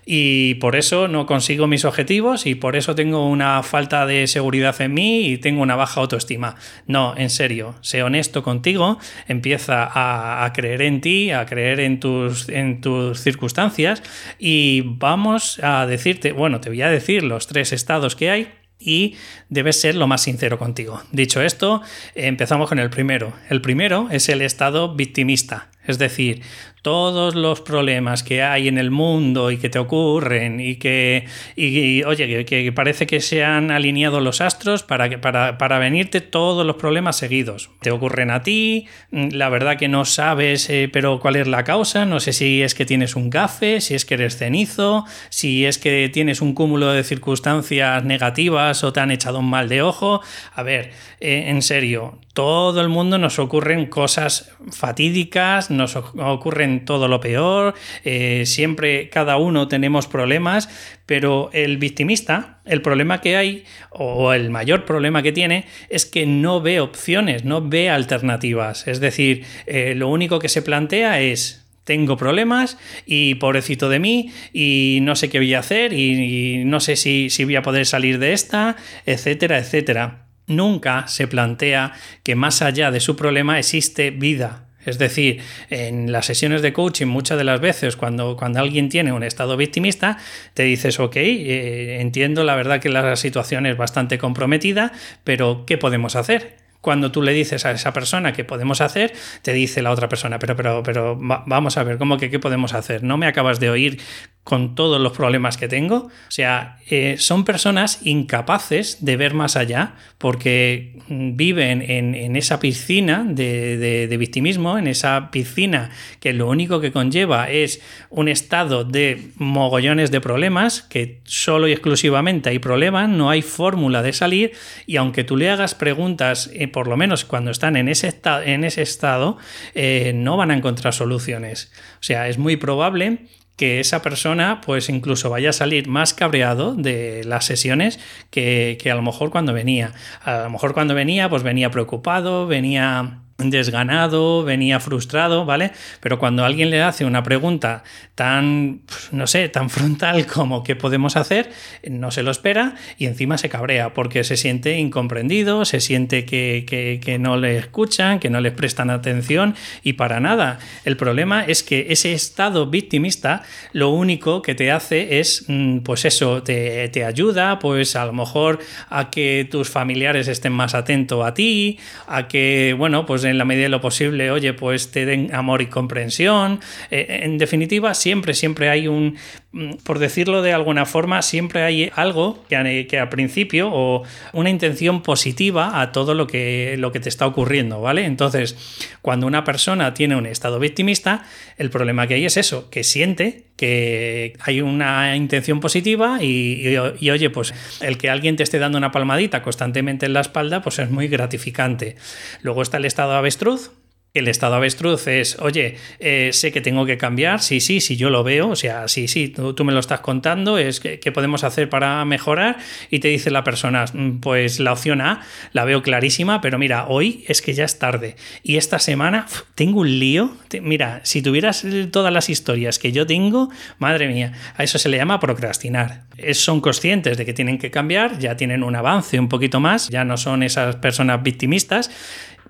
y 0.07 0.55
por 0.55 0.77
eso 0.77 1.09
no 1.09 1.27
consigo 1.27 1.67
mis 1.67 1.85
objetivos 1.85 2.47
y 2.47 2.55
por 2.55 2.77
eso 2.77 2.95
tengo 2.95 3.29
una 3.29 3.63
falta 3.63 4.07
de 4.07 4.27
seguridad 4.27 4.81
en 4.81 4.95
mí 4.95 5.27
y 5.27 5.39
tengo 5.39 5.63
una 5.63 5.77
baja 5.77 6.01
autoestima. 6.01 6.57
No, 6.87 7.15
en 7.17 7.31
serio, 7.31 7.75
sé 7.81 8.03
honesto 8.03 8.43
contigo, 8.43 8.99
empieza 9.29 9.91
a, 9.95 10.53
creer 10.53 10.83
en 10.83 11.01
ti, 11.01 11.31
a 11.31 11.47
creer 11.47 11.81
en 11.81 12.01
tus, 12.01 12.49
en 12.49 12.81
tus 12.81 13.21
circunstancias 13.21 14.03
y 14.39 14.83
vamos 14.85 15.59
a 15.63 15.87
decirte, 15.87 16.33
bueno, 16.33 16.61
te 16.61 16.69
voy 16.69 16.83
a 16.83 16.91
decir 16.91 17.23
los 17.23 17.47
tres 17.47 17.73
estados 17.73 18.17
que 18.17 18.31
hay 18.31 18.49
y 18.79 19.17
debes 19.49 19.81
ser 19.81 19.95
lo 19.95 20.07
más 20.07 20.23
sincero 20.23 20.59
contigo. 20.59 21.03
Dicho 21.13 21.41
esto, 21.41 21.83
empezamos 22.15 22.69
con 22.69 22.79
el 22.79 22.91
primero. 22.91 23.33
El 23.49 23.61
primero 23.61 24.09
es 24.11 24.29
el 24.29 24.43
estado 24.43 24.95
victimista, 24.95 25.71
es 25.87 25.99
decir, 25.99 26.43
todos 26.85 27.35
los 27.35 27.63
problemas 27.63 28.23
que 28.23 28.43
hay 28.43 28.69
en 28.69 28.77
el 28.77 28.91
mundo 28.91 29.51
y 29.51 29.57
que 29.57 29.71
te 29.71 29.79
ocurren 29.79 30.61
y 30.61 30.77
que, 30.77 31.25
y, 31.57 32.03
oye, 32.03 32.45
que, 32.45 32.73
parece 32.73 33.07
que 33.07 33.21
se 33.21 33.43
han 33.43 33.71
alineado 33.71 34.21
los 34.21 34.43
astros 34.43 34.83
para, 34.83 35.19
para, 35.23 35.57
para, 35.57 35.79
venirte 35.79 36.21
todos 36.21 36.67
los 36.67 36.77
problemas 36.77 37.17
seguidos. 37.17 37.71
Te 37.81 37.91
ocurren 37.91 38.31
a 38.31 38.43
ti, 38.43 38.87
la 39.11 39.49
verdad 39.49 39.79
que 39.79 39.89
no 39.89 40.05
sabes, 40.05 40.69
eh, 40.69 40.91
pero 40.93 41.21
cuál 41.21 41.37
es 41.37 41.49
la 41.49 41.65
causa, 41.65 42.05
no 42.05 42.21
sé 42.21 42.35
si 42.35 42.61
es 42.61 42.75
que 42.75 42.85
tienes 42.85 43.17
un 43.17 43.31
gafe, 43.31 43.81
si 43.81 43.95
es 43.95 44.05
que 44.05 44.15
eres 44.15 44.37
cenizo, 44.37 45.07
si 45.31 45.65
es 45.65 45.79
que 45.79 46.11
tienes 46.13 46.43
un 46.43 46.53
cúmulo 46.53 46.93
de 46.93 47.03
circunstancias 47.03 48.05
negativas 48.05 48.85
o 48.85 48.93
te 48.93 49.01
han 49.01 49.11
echado 49.11 49.39
un 49.39 49.49
mal 49.49 49.71
de 49.71 49.81
ojo. 49.81 50.21
A 50.55 50.63
ver, 50.63 50.93
eh, 51.21 51.47
en 51.49 51.63
serio, 51.63 52.19
todo 52.35 52.81
el 52.81 52.89
mundo 52.89 53.17
nos 53.17 53.39
ocurren 53.39 53.87
cosas 53.87 54.51
fatídicas, 54.71 55.71
nos 55.71 55.97
ocurren 55.97 56.74
todo 56.81 57.09
lo 57.09 57.21
peor, 57.21 57.75
eh, 58.05 58.45
siempre 58.47 59.09
cada 59.09 59.37
uno 59.37 59.69
tenemos 59.69 60.07
problemas, 60.07 60.69
pero 61.07 61.51
el 61.53 61.79
victimista, 61.79 62.61
el 62.65 62.83
problema 62.83 63.21
que 63.21 63.37
hay, 63.37 63.65
o 63.91 64.33
el 64.33 64.51
mayor 64.51 64.85
problema 64.85 65.23
que 65.23 65.33
tiene, 65.33 65.67
es 65.89 66.07
que 66.07 66.27
no 66.27 66.61
ve 66.61 66.81
opciones, 66.81 67.45
no 67.45 67.61
ve 67.67 67.91
alternativas. 67.91 68.87
Es 68.87 69.01
decir, 69.01 69.45
eh, 69.67 69.95
lo 69.95 70.09
único 70.09 70.39
que 70.39 70.49
se 70.49 70.63
plantea 70.63 71.21
es 71.21 71.65
tengo 71.85 72.17
problemas 72.17 72.79
y 73.07 73.37
pobrecito 73.37 73.89
de 73.89 73.99
mí 73.99 74.33
y 74.53 74.99
no 75.03 75.15
sé 75.17 75.29
qué 75.29 75.39
voy 75.39 75.55
a 75.55 75.61
hacer 75.61 75.93
y, 75.93 76.65
no 76.65 76.81
sé 76.81 76.97
si, 76.97 77.31
si 77.31 77.45
voy 77.45 77.57
a 77.57 77.63
poder 77.63 77.87
salir 77.87 78.19
de 78.19 78.33
esta, 78.33 78.77
etcétera, 79.07 79.59
etcétera. 79.59 80.27
Nunca 80.47 81.07
se 81.07 81.27
plantea 81.27 81.93
que 82.23 82.35
más 82.35 82.61
allá 82.61 82.91
de 82.91 83.01
su 83.01 83.17
problema 83.17 83.59
existe 83.59 84.11
vida, 84.11 84.67
es 84.87 84.99
decir, 84.99 85.41
en 85.71 86.13
las 86.13 86.27
sesiones 86.27 86.63
de 86.63 86.73
coaching 86.73 87.07
muchas 87.07 87.39
de 87.39 87.45
las 87.45 87.61
veces 87.61 87.97
cuando, 87.97 88.37
cuando 88.37 88.61
alguien 88.61 88.89
tiene 88.89 89.13
un 89.13 89.23
estado 89.23 89.57
victimista, 89.57 90.19
te 90.55 90.65
dices, 90.65 91.01
ok, 91.01 91.17
eh, 91.17 92.01
entiendo 92.01 92.45
la 92.45 92.55
verdad 92.55 92.81
que 92.81 92.89
la 92.89 93.17
situación 93.17 93.67
es 93.67 93.77
bastante 93.77 94.19
comprometida, 94.19 94.93
pero 95.25 95.65
¿qué 95.67 95.79
podemos 95.79 96.17
hacer? 96.17 96.65
cuando 96.85 97.11
tú 97.11 97.23
le 97.23 97.33
dices 97.33 97.65
a 97.65 97.71
esa 97.71 97.95
persona 97.95 98.35
qué 98.35 98.45
podemos 98.45 98.83
hacer, 98.83 99.15
te 99.41 99.55
dice 99.55 99.81
la 99.81 99.91
otra 99.91 100.07
persona, 100.07 100.39
pero, 100.39 100.55
pero, 100.55 100.83
pero 100.83 101.19
vamos 101.19 101.79
a 101.79 101.83
ver, 101.83 101.97
¿cómo 101.97 102.19
que 102.19 102.31
qué 102.31 102.39
podemos 102.39 102.75
hacer? 102.75 103.03
¿No 103.03 103.17
me 103.17 103.27
acabas 103.27 103.59
de 103.59 103.71
oír 103.71 104.03
con 104.45 104.75
todos 104.75 105.01
los 105.01 105.13
problemas 105.13 105.57
que 105.57 105.69
tengo? 105.69 105.97
O 105.97 106.31
sea, 106.31 106.77
eh, 106.91 107.17
son 107.19 107.45
personas 107.45 108.01
incapaces 108.05 109.05
de 109.05 109.17
ver 109.17 109.33
más 109.33 109.57
allá 109.57 109.95
porque 110.19 110.99
viven 111.09 111.83
en, 111.83 112.37
esa 112.37 112.61
piscina 112.61 113.25
de, 113.27 114.07
de, 114.07 114.17
victimismo, 114.17 114.79
en 114.79 114.87
esa 114.87 115.31
piscina 115.31 115.91
que 116.21 116.35
lo 116.35 116.49
único 116.49 116.81
que 116.81 116.93
conlleva 116.93 117.51
es 117.51 117.81
un 118.11 118.29
estado 118.29 118.85
de 118.85 119.31
mogollones 119.37 120.11
de 120.11 120.21
problemas, 120.21 120.83
que 120.83 121.21
solo 121.25 121.67
y 121.69 121.73
exclusivamente 121.73 122.51
hay 122.51 122.59
problemas, 122.59 123.09
no 123.09 123.31
hay 123.31 123.41
fórmula 123.41 124.03
de 124.03 124.13
salir 124.13 124.53
y 124.87 124.97
aunque 124.97 125.25
tú 125.25 125.37
le 125.37 125.51
hagas 125.51 125.75
preguntas 125.75 126.51
eh, 126.53 126.69
por 126.69 126.87
lo 126.87 126.97
menos 126.97 127.25
cuando 127.25 127.51
están 127.51 127.77
en 127.77 127.89
ese, 127.89 128.21
en 128.45 128.65
ese 128.65 128.83
estado, 128.83 129.39
eh, 129.75 130.13
no 130.15 130.37
van 130.37 130.51
a 130.51 130.57
encontrar 130.57 130.93
soluciones. 130.93 131.73
O 131.95 132.03
sea, 132.03 132.29
es 132.29 132.37
muy 132.39 132.57
probable 132.57 133.27
que 133.57 133.81
esa 133.81 134.03
persona 134.03 134.61
pues 134.61 134.89
incluso 134.89 135.31
vaya 135.31 135.51
a 135.51 135.53
salir 135.53 135.89
más 135.89 136.15
cabreado 136.15 136.75
de 136.75 137.23
las 137.25 137.45
sesiones 137.45 138.01
que, 138.31 138.79
que, 138.81 138.91
a 138.91 138.95
lo 138.95 139.03
mejor 139.03 139.31
cuando 139.31 139.53
venía. 139.53 139.93
A 140.23 140.39
lo 140.45 140.51
mejor 140.51 140.75
cuando 140.75 140.95
venía 140.95 141.29
pues 141.29 141.43
venía 141.43 141.71
preocupado, 141.71 142.47
venía 142.47 143.24
desganado, 143.39 144.45
venía 144.45 144.79
frustrado, 144.79 145.45
¿vale? 145.45 145.73
Pero 146.01 146.19
cuando 146.19 146.45
alguien 146.45 146.71
le 146.71 146.83
hace 146.83 147.05
una 147.05 147.23
pregunta 147.25 147.83
tan, 148.15 148.83
pues, 148.87 149.13
no 149.13 149.27
sé, 149.27 149.49
tan 149.49 149.71
frontal 149.75 150.27
como 150.27 150.63
¿qué 150.63 150.77
podemos 150.77 151.17
hacer? 151.17 151.51
No 151.89 152.11
se 152.11 152.23
lo 152.23 152.31
espera 152.31 152.77
y 152.97 153.07
encima 153.07 153.37
se 153.37 153.49
cabrea 153.49 153.93
porque 153.93 154.23
se 154.25 154.37
siente 154.37 154.79
incomprendido, 154.79 155.65
se 155.65 155.81
siente 155.81 156.25
que, 156.25 156.65
que, 157.03 157.19
no 157.19 157.37
le 157.37 157.59
escuchan, 157.59 158.19
que 158.19 158.31
no 158.31 158.41
le 158.41 158.53
prestan 158.53 158.91
atención 158.91 159.55
y 159.83 159.95
para 159.95 160.21
nada. 160.21 160.59
El 160.85 160.97
problema 160.97 161.45
es 161.45 161.63
que 161.63 161.87
ese 161.91 162.13
estado 162.13 162.67
victimista 162.67 163.43
lo 163.73 163.91
único 163.91 164.43
que 164.43 164.55
te 164.55 164.71
hace 164.71 165.19
es, 165.21 165.45
mm, 165.49 165.79
pues 165.79 166.05
eso, 166.05 166.43
te, 166.43 166.89
te 166.89 167.05
ayuda, 167.05 167.59
pues 167.59 167.97
a 167.97 168.05
lo 168.07 168.13
mejor 168.13 168.61
a 168.91 169.11
que 169.11 169.49
tus 169.51 169.69
familiares 169.69 170.29
estén 170.29 170.53
más 170.53 170.75
atentos 170.75 171.25
a 171.25 171.35
ti, 171.35 171.79
a 172.07 172.29
que, 172.29 172.75
bueno, 172.77 173.07
pues 173.07 173.25
en 173.25 173.34
la 173.39 173.45
medida 173.45 173.65
de 173.65 173.69
lo 173.69 173.81
posible, 173.81 174.31
oye, 174.31 174.53
pues 174.53 174.91
te 174.91 175.07
den 175.07 175.35
amor 175.35 175.63
y 175.63 175.67
comprensión. 175.67 176.61
Eh, 176.91 177.21
en 177.23 177.39
definitiva, 177.39 177.95
siempre, 177.95 178.35
siempre 178.35 178.69
hay 178.69 178.89
un, 178.89 179.17
mm, 179.53 179.75
por 179.85 179.99
decirlo 179.99 180.43
de 180.43 180.53
alguna 180.53 180.87
forma, 180.87 181.23
siempre 181.23 181.63
hay 181.63 181.91
algo 181.95 182.45
que, 182.49 182.87
que 182.89 182.99
al 182.99 183.09
principio 183.09 183.71
o 183.73 184.03
una 184.33 184.51
intención 184.51 185.03
positiva 185.03 185.81
a 185.81 185.93
todo 185.93 186.15
lo 186.15 186.27
que, 186.27 186.77
lo 186.79 186.93
que 186.93 187.01
te 187.01 187.09
está 187.09 187.27
ocurriendo, 187.27 187.81
¿vale? 187.81 188.05
Entonces, 188.05 188.57
cuando 189.03 189.27
una 189.27 189.45
persona 189.45 189.95
tiene 189.95 190.17
un 190.17 190.27
estado 190.27 190.59
victimista, 190.59 191.25
el 191.59 191.71
problema 191.71 192.07
que 192.07 192.15
hay 192.15 192.25
es 192.25 192.37
eso, 192.37 192.71
que 192.71 192.85
siente 192.85 193.45
que 193.57 194.37
hay 194.41 194.61
una 194.61 195.17
intención 195.17 195.61
positiva 195.61 196.19
y, 196.21 196.77
y, 197.01 197.11
oye, 197.11 197.31
pues 197.31 197.55
el 197.81 197.99
que 197.99 198.11
alguien 198.11 198.37
te 198.37 198.43
esté 198.43 198.59
dando 198.59 198.79
una 198.79 198.91
palmadita 198.91 199.43
constantemente 199.43 200.07
en 200.07 200.13
la 200.13 200.21
espalda, 200.21 200.63
pues 200.63 200.79
es 200.79 200.91
muy 200.91 201.09
gratificante. 201.09 201.97
Luego 202.43 202.63
está 202.63 202.79
el 202.79 202.85
estado 202.85 203.13
avestruz, 203.13 203.71
el 204.15 204.29
estado 204.29 204.55
avestruz 204.55 205.09
es, 205.09 205.37
oye, 205.41 205.77
eh, 205.99 206.31
sé 206.33 206.53
que 206.53 206.61
tengo 206.61 206.87
que 206.87 206.97
cambiar, 206.97 207.41
sí, 207.41 207.59
sí, 207.59 207.81
sí, 207.81 207.97
yo 207.97 208.11
lo 208.11 208.23
veo, 208.23 208.51
o 208.51 208.57
sea, 208.57 208.87
sí, 208.87 209.09
sí, 209.09 209.29
tú, 209.29 209.57
me 209.65 209.73
lo 209.73 209.81
estás 209.81 210.01
contando, 210.01 210.57
es 210.57 210.79
qué 210.79 211.13
podemos 211.13 211.43
hacer 211.43 211.69
para 211.69 212.05
mejorar 212.05 212.59
y 212.91 213.01
te 213.01 213.09
dice 213.09 213.33
la 213.33 213.43
persona, 213.43 213.87
mm, 213.93 214.21
pues 214.21 214.61
la 214.61 214.73
opción 214.73 215.01
A 215.01 215.23
la 215.53 215.65
veo 215.65 215.83
clarísima, 215.83 216.41
pero 216.41 216.61
mira, 216.61 216.87
hoy 216.87 217.25
es 217.27 217.43
que 217.43 217.55
ya 217.55 217.65
es 217.65 217.81
tarde 217.81 218.15
y 218.45 218.57
esta 218.57 218.79
semana 218.79 219.27
tengo 219.57 219.81
un 219.81 219.99
lío, 219.99 220.37
mira, 220.63 221.01
si 221.03 221.21
tuvieras 221.21 221.67
todas 221.91 222.13
las 222.13 222.31
historias 222.31 222.79
que 222.79 222.93
yo 222.93 223.09
tengo, 223.09 223.51
madre 223.79 224.07
mía, 224.07 224.33
a 224.57 224.63
eso 224.63 224.79
se 224.79 224.89
le 224.89 224.97
llama 224.97 225.19
procrastinar. 225.19 226.05
son 226.35 226.61
conscientes 226.61 227.19
de 227.19 227.27
que 227.27 227.33
tienen 227.33 227.59
que 227.59 227.73
cambiar, 227.73 228.21
ya 228.21 228.37
tienen 228.37 228.63
un 228.63 228.77
avance 228.77 229.19
un 229.19 229.29
poquito 229.29 229.59
más, 229.59 229.89
ya 229.89 230.05
no 230.05 230.17
son 230.17 230.45
esas 230.45 230.77
personas 230.77 231.21
victimistas 231.25 231.91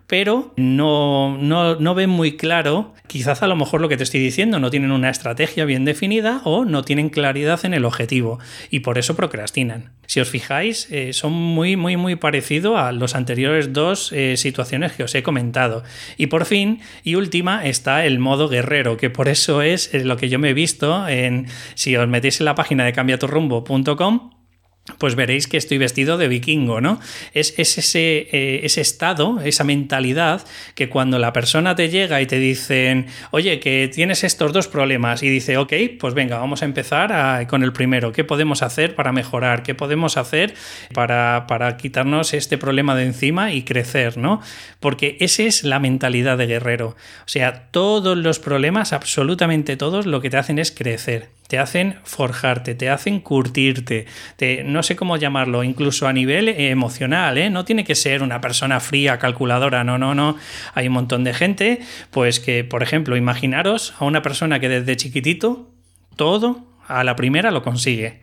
pero 0.06 0.52
no, 0.56 1.38
no, 1.38 1.94
ven 1.94 2.10
muy 2.10 2.36
claro, 2.36 2.92
quizás 3.06 3.42
a 3.42 3.46
lo 3.46 3.56
mejor 3.56 3.80
lo 3.80 3.88
que 3.88 3.96
te 3.96 4.02
estoy 4.02 4.20
diciendo, 4.20 4.60
no 4.60 4.70
tienen 4.70 4.92
una 4.92 5.10
estrategia 5.10 5.64
bien 5.64 5.84
definida 5.84 6.42
o 6.44 6.64
no 6.64 6.82
tienen 6.82 7.08
claridad 7.08 7.64
en 7.64 7.74
el 7.74 7.84
objetivo 7.84 8.38
y 8.70 8.80
por 8.80 8.98
eso 8.98 9.16
procrastinan. 9.16 9.92
Si 10.06 10.20
os 10.20 10.28
fijáis, 10.28 10.88
eh, 10.90 11.14
son 11.14 11.32
muy, 11.32 11.76
muy, 11.76 11.96
muy 11.96 12.16
parecidos 12.16 12.78
a 12.78 12.92
los 12.92 13.14
anteriores 13.14 13.72
dos 13.72 14.12
eh, 14.12 14.36
situaciones 14.36 14.92
que 14.92 15.04
os 15.04 15.14
he 15.14 15.22
comentado. 15.22 15.82
Y 16.18 16.26
por 16.26 16.44
fin, 16.44 16.80
y 17.02 17.14
última, 17.14 17.64
está 17.64 18.04
el 18.04 18.18
modo 18.18 18.48
guerrero, 18.48 18.98
que 18.98 19.08
por 19.08 19.28
eso 19.28 19.62
es 19.62 19.94
eh, 19.94 20.04
lo 20.04 20.18
que 20.18 20.28
yo 20.28 20.38
me 20.38 20.50
he 20.50 20.54
visto 20.54 21.08
en, 21.08 21.46
si 21.74 21.96
os 21.96 22.06
metéis 22.06 22.40
en 22.40 22.44
la 22.44 22.54
página 22.54 22.84
de 22.84 22.92
cambiaturrumbo.com, 22.92 24.30
pues 24.98 25.14
veréis 25.14 25.48
que 25.48 25.56
estoy 25.56 25.78
vestido 25.78 26.18
de 26.18 26.28
vikingo, 26.28 26.80
¿no? 26.82 27.00
Es, 27.32 27.54
ese, 27.56 28.28
eh, 28.30 28.60
ese, 28.64 28.82
estado, 28.82 29.40
esa 29.40 29.64
mentalidad 29.64 30.44
que 30.74 30.90
cuando 30.90 31.18
la 31.18 31.32
persona 31.32 31.74
te 31.74 31.88
llega 31.88 32.20
y 32.20 32.26
te 32.26 32.38
dicen, 32.38 33.06
oye, 33.30 33.60
que 33.60 33.90
tienes 33.92 34.24
estos 34.24 34.52
dos 34.52 34.68
problemas 34.68 35.22
y 35.22 35.30
dice, 35.30 35.56
ok, 35.56 35.72
pues 35.98 36.12
venga, 36.12 36.38
vamos 36.38 36.60
a 36.60 36.66
empezar 36.66 37.46
con 37.46 37.62
el 37.62 37.72
primero, 37.72 38.12
¿qué 38.12 38.24
podemos 38.24 38.62
hacer 38.62 38.94
para 38.94 39.12
mejorar? 39.12 39.62
¿Qué 39.62 39.74
podemos 39.74 40.18
hacer 40.18 40.54
para, 40.92 41.46
para 41.48 41.78
quitarnos 41.78 42.34
este 42.34 42.58
problema 42.58 42.94
de 42.94 43.04
encima 43.04 43.52
y 43.52 43.62
crecer, 43.62 44.18
¿no? 44.18 44.42
Porque 44.80 45.16
esa 45.20 45.44
es 45.44 45.64
la 45.64 45.78
mentalidad 45.78 46.36
de 46.36 46.46
guerrero. 46.46 46.88
O 46.88 47.28
sea, 47.28 47.68
todos 47.70 48.18
los 48.18 48.38
problemas, 48.38 48.92
absolutamente 48.92 49.78
todos, 49.78 50.04
lo 50.04 50.20
que 50.20 50.28
te 50.28 50.36
hacen 50.36 50.58
es 50.58 50.70
crecer 50.72 51.30
te 51.48 51.58
hacen 51.58 51.96
forjarte, 52.04 52.74
te 52.74 52.88
hacen 52.88 53.20
curtirte, 53.20 54.06
te, 54.36 54.64
no 54.64 54.82
sé 54.82 54.96
cómo 54.96 55.16
llamarlo, 55.16 55.62
incluso 55.62 56.08
a 56.08 56.12
nivel 56.12 56.48
emocional, 56.48 57.36
¿eh? 57.38 57.50
no 57.50 57.64
tiene 57.64 57.84
que 57.84 57.94
ser 57.94 58.22
una 58.22 58.40
persona 58.40 58.80
fría, 58.80 59.18
calculadora, 59.18 59.84
no, 59.84 59.98
no, 59.98 60.14
no. 60.14 60.36
Hay 60.74 60.88
un 60.88 60.94
montón 60.94 61.24
de 61.24 61.34
gente, 61.34 61.80
pues 62.10 62.40
que, 62.40 62.64
por 62.64 62.82
ejemplo, 62.82 63.16
imaginaros 63.16 63.94
a 63.98 64.04
una 64.04 64.22
persona 64.22 64.58
que 64.58 64.68
desde 64.68 64.96
chiquitito 64.96 65.70
todo 66.16 66.66
a 66.86 67.04
la 67.04 67.16
primera 67.16 67.50
lo 67.50 67.62
consigue. 67.62 68.20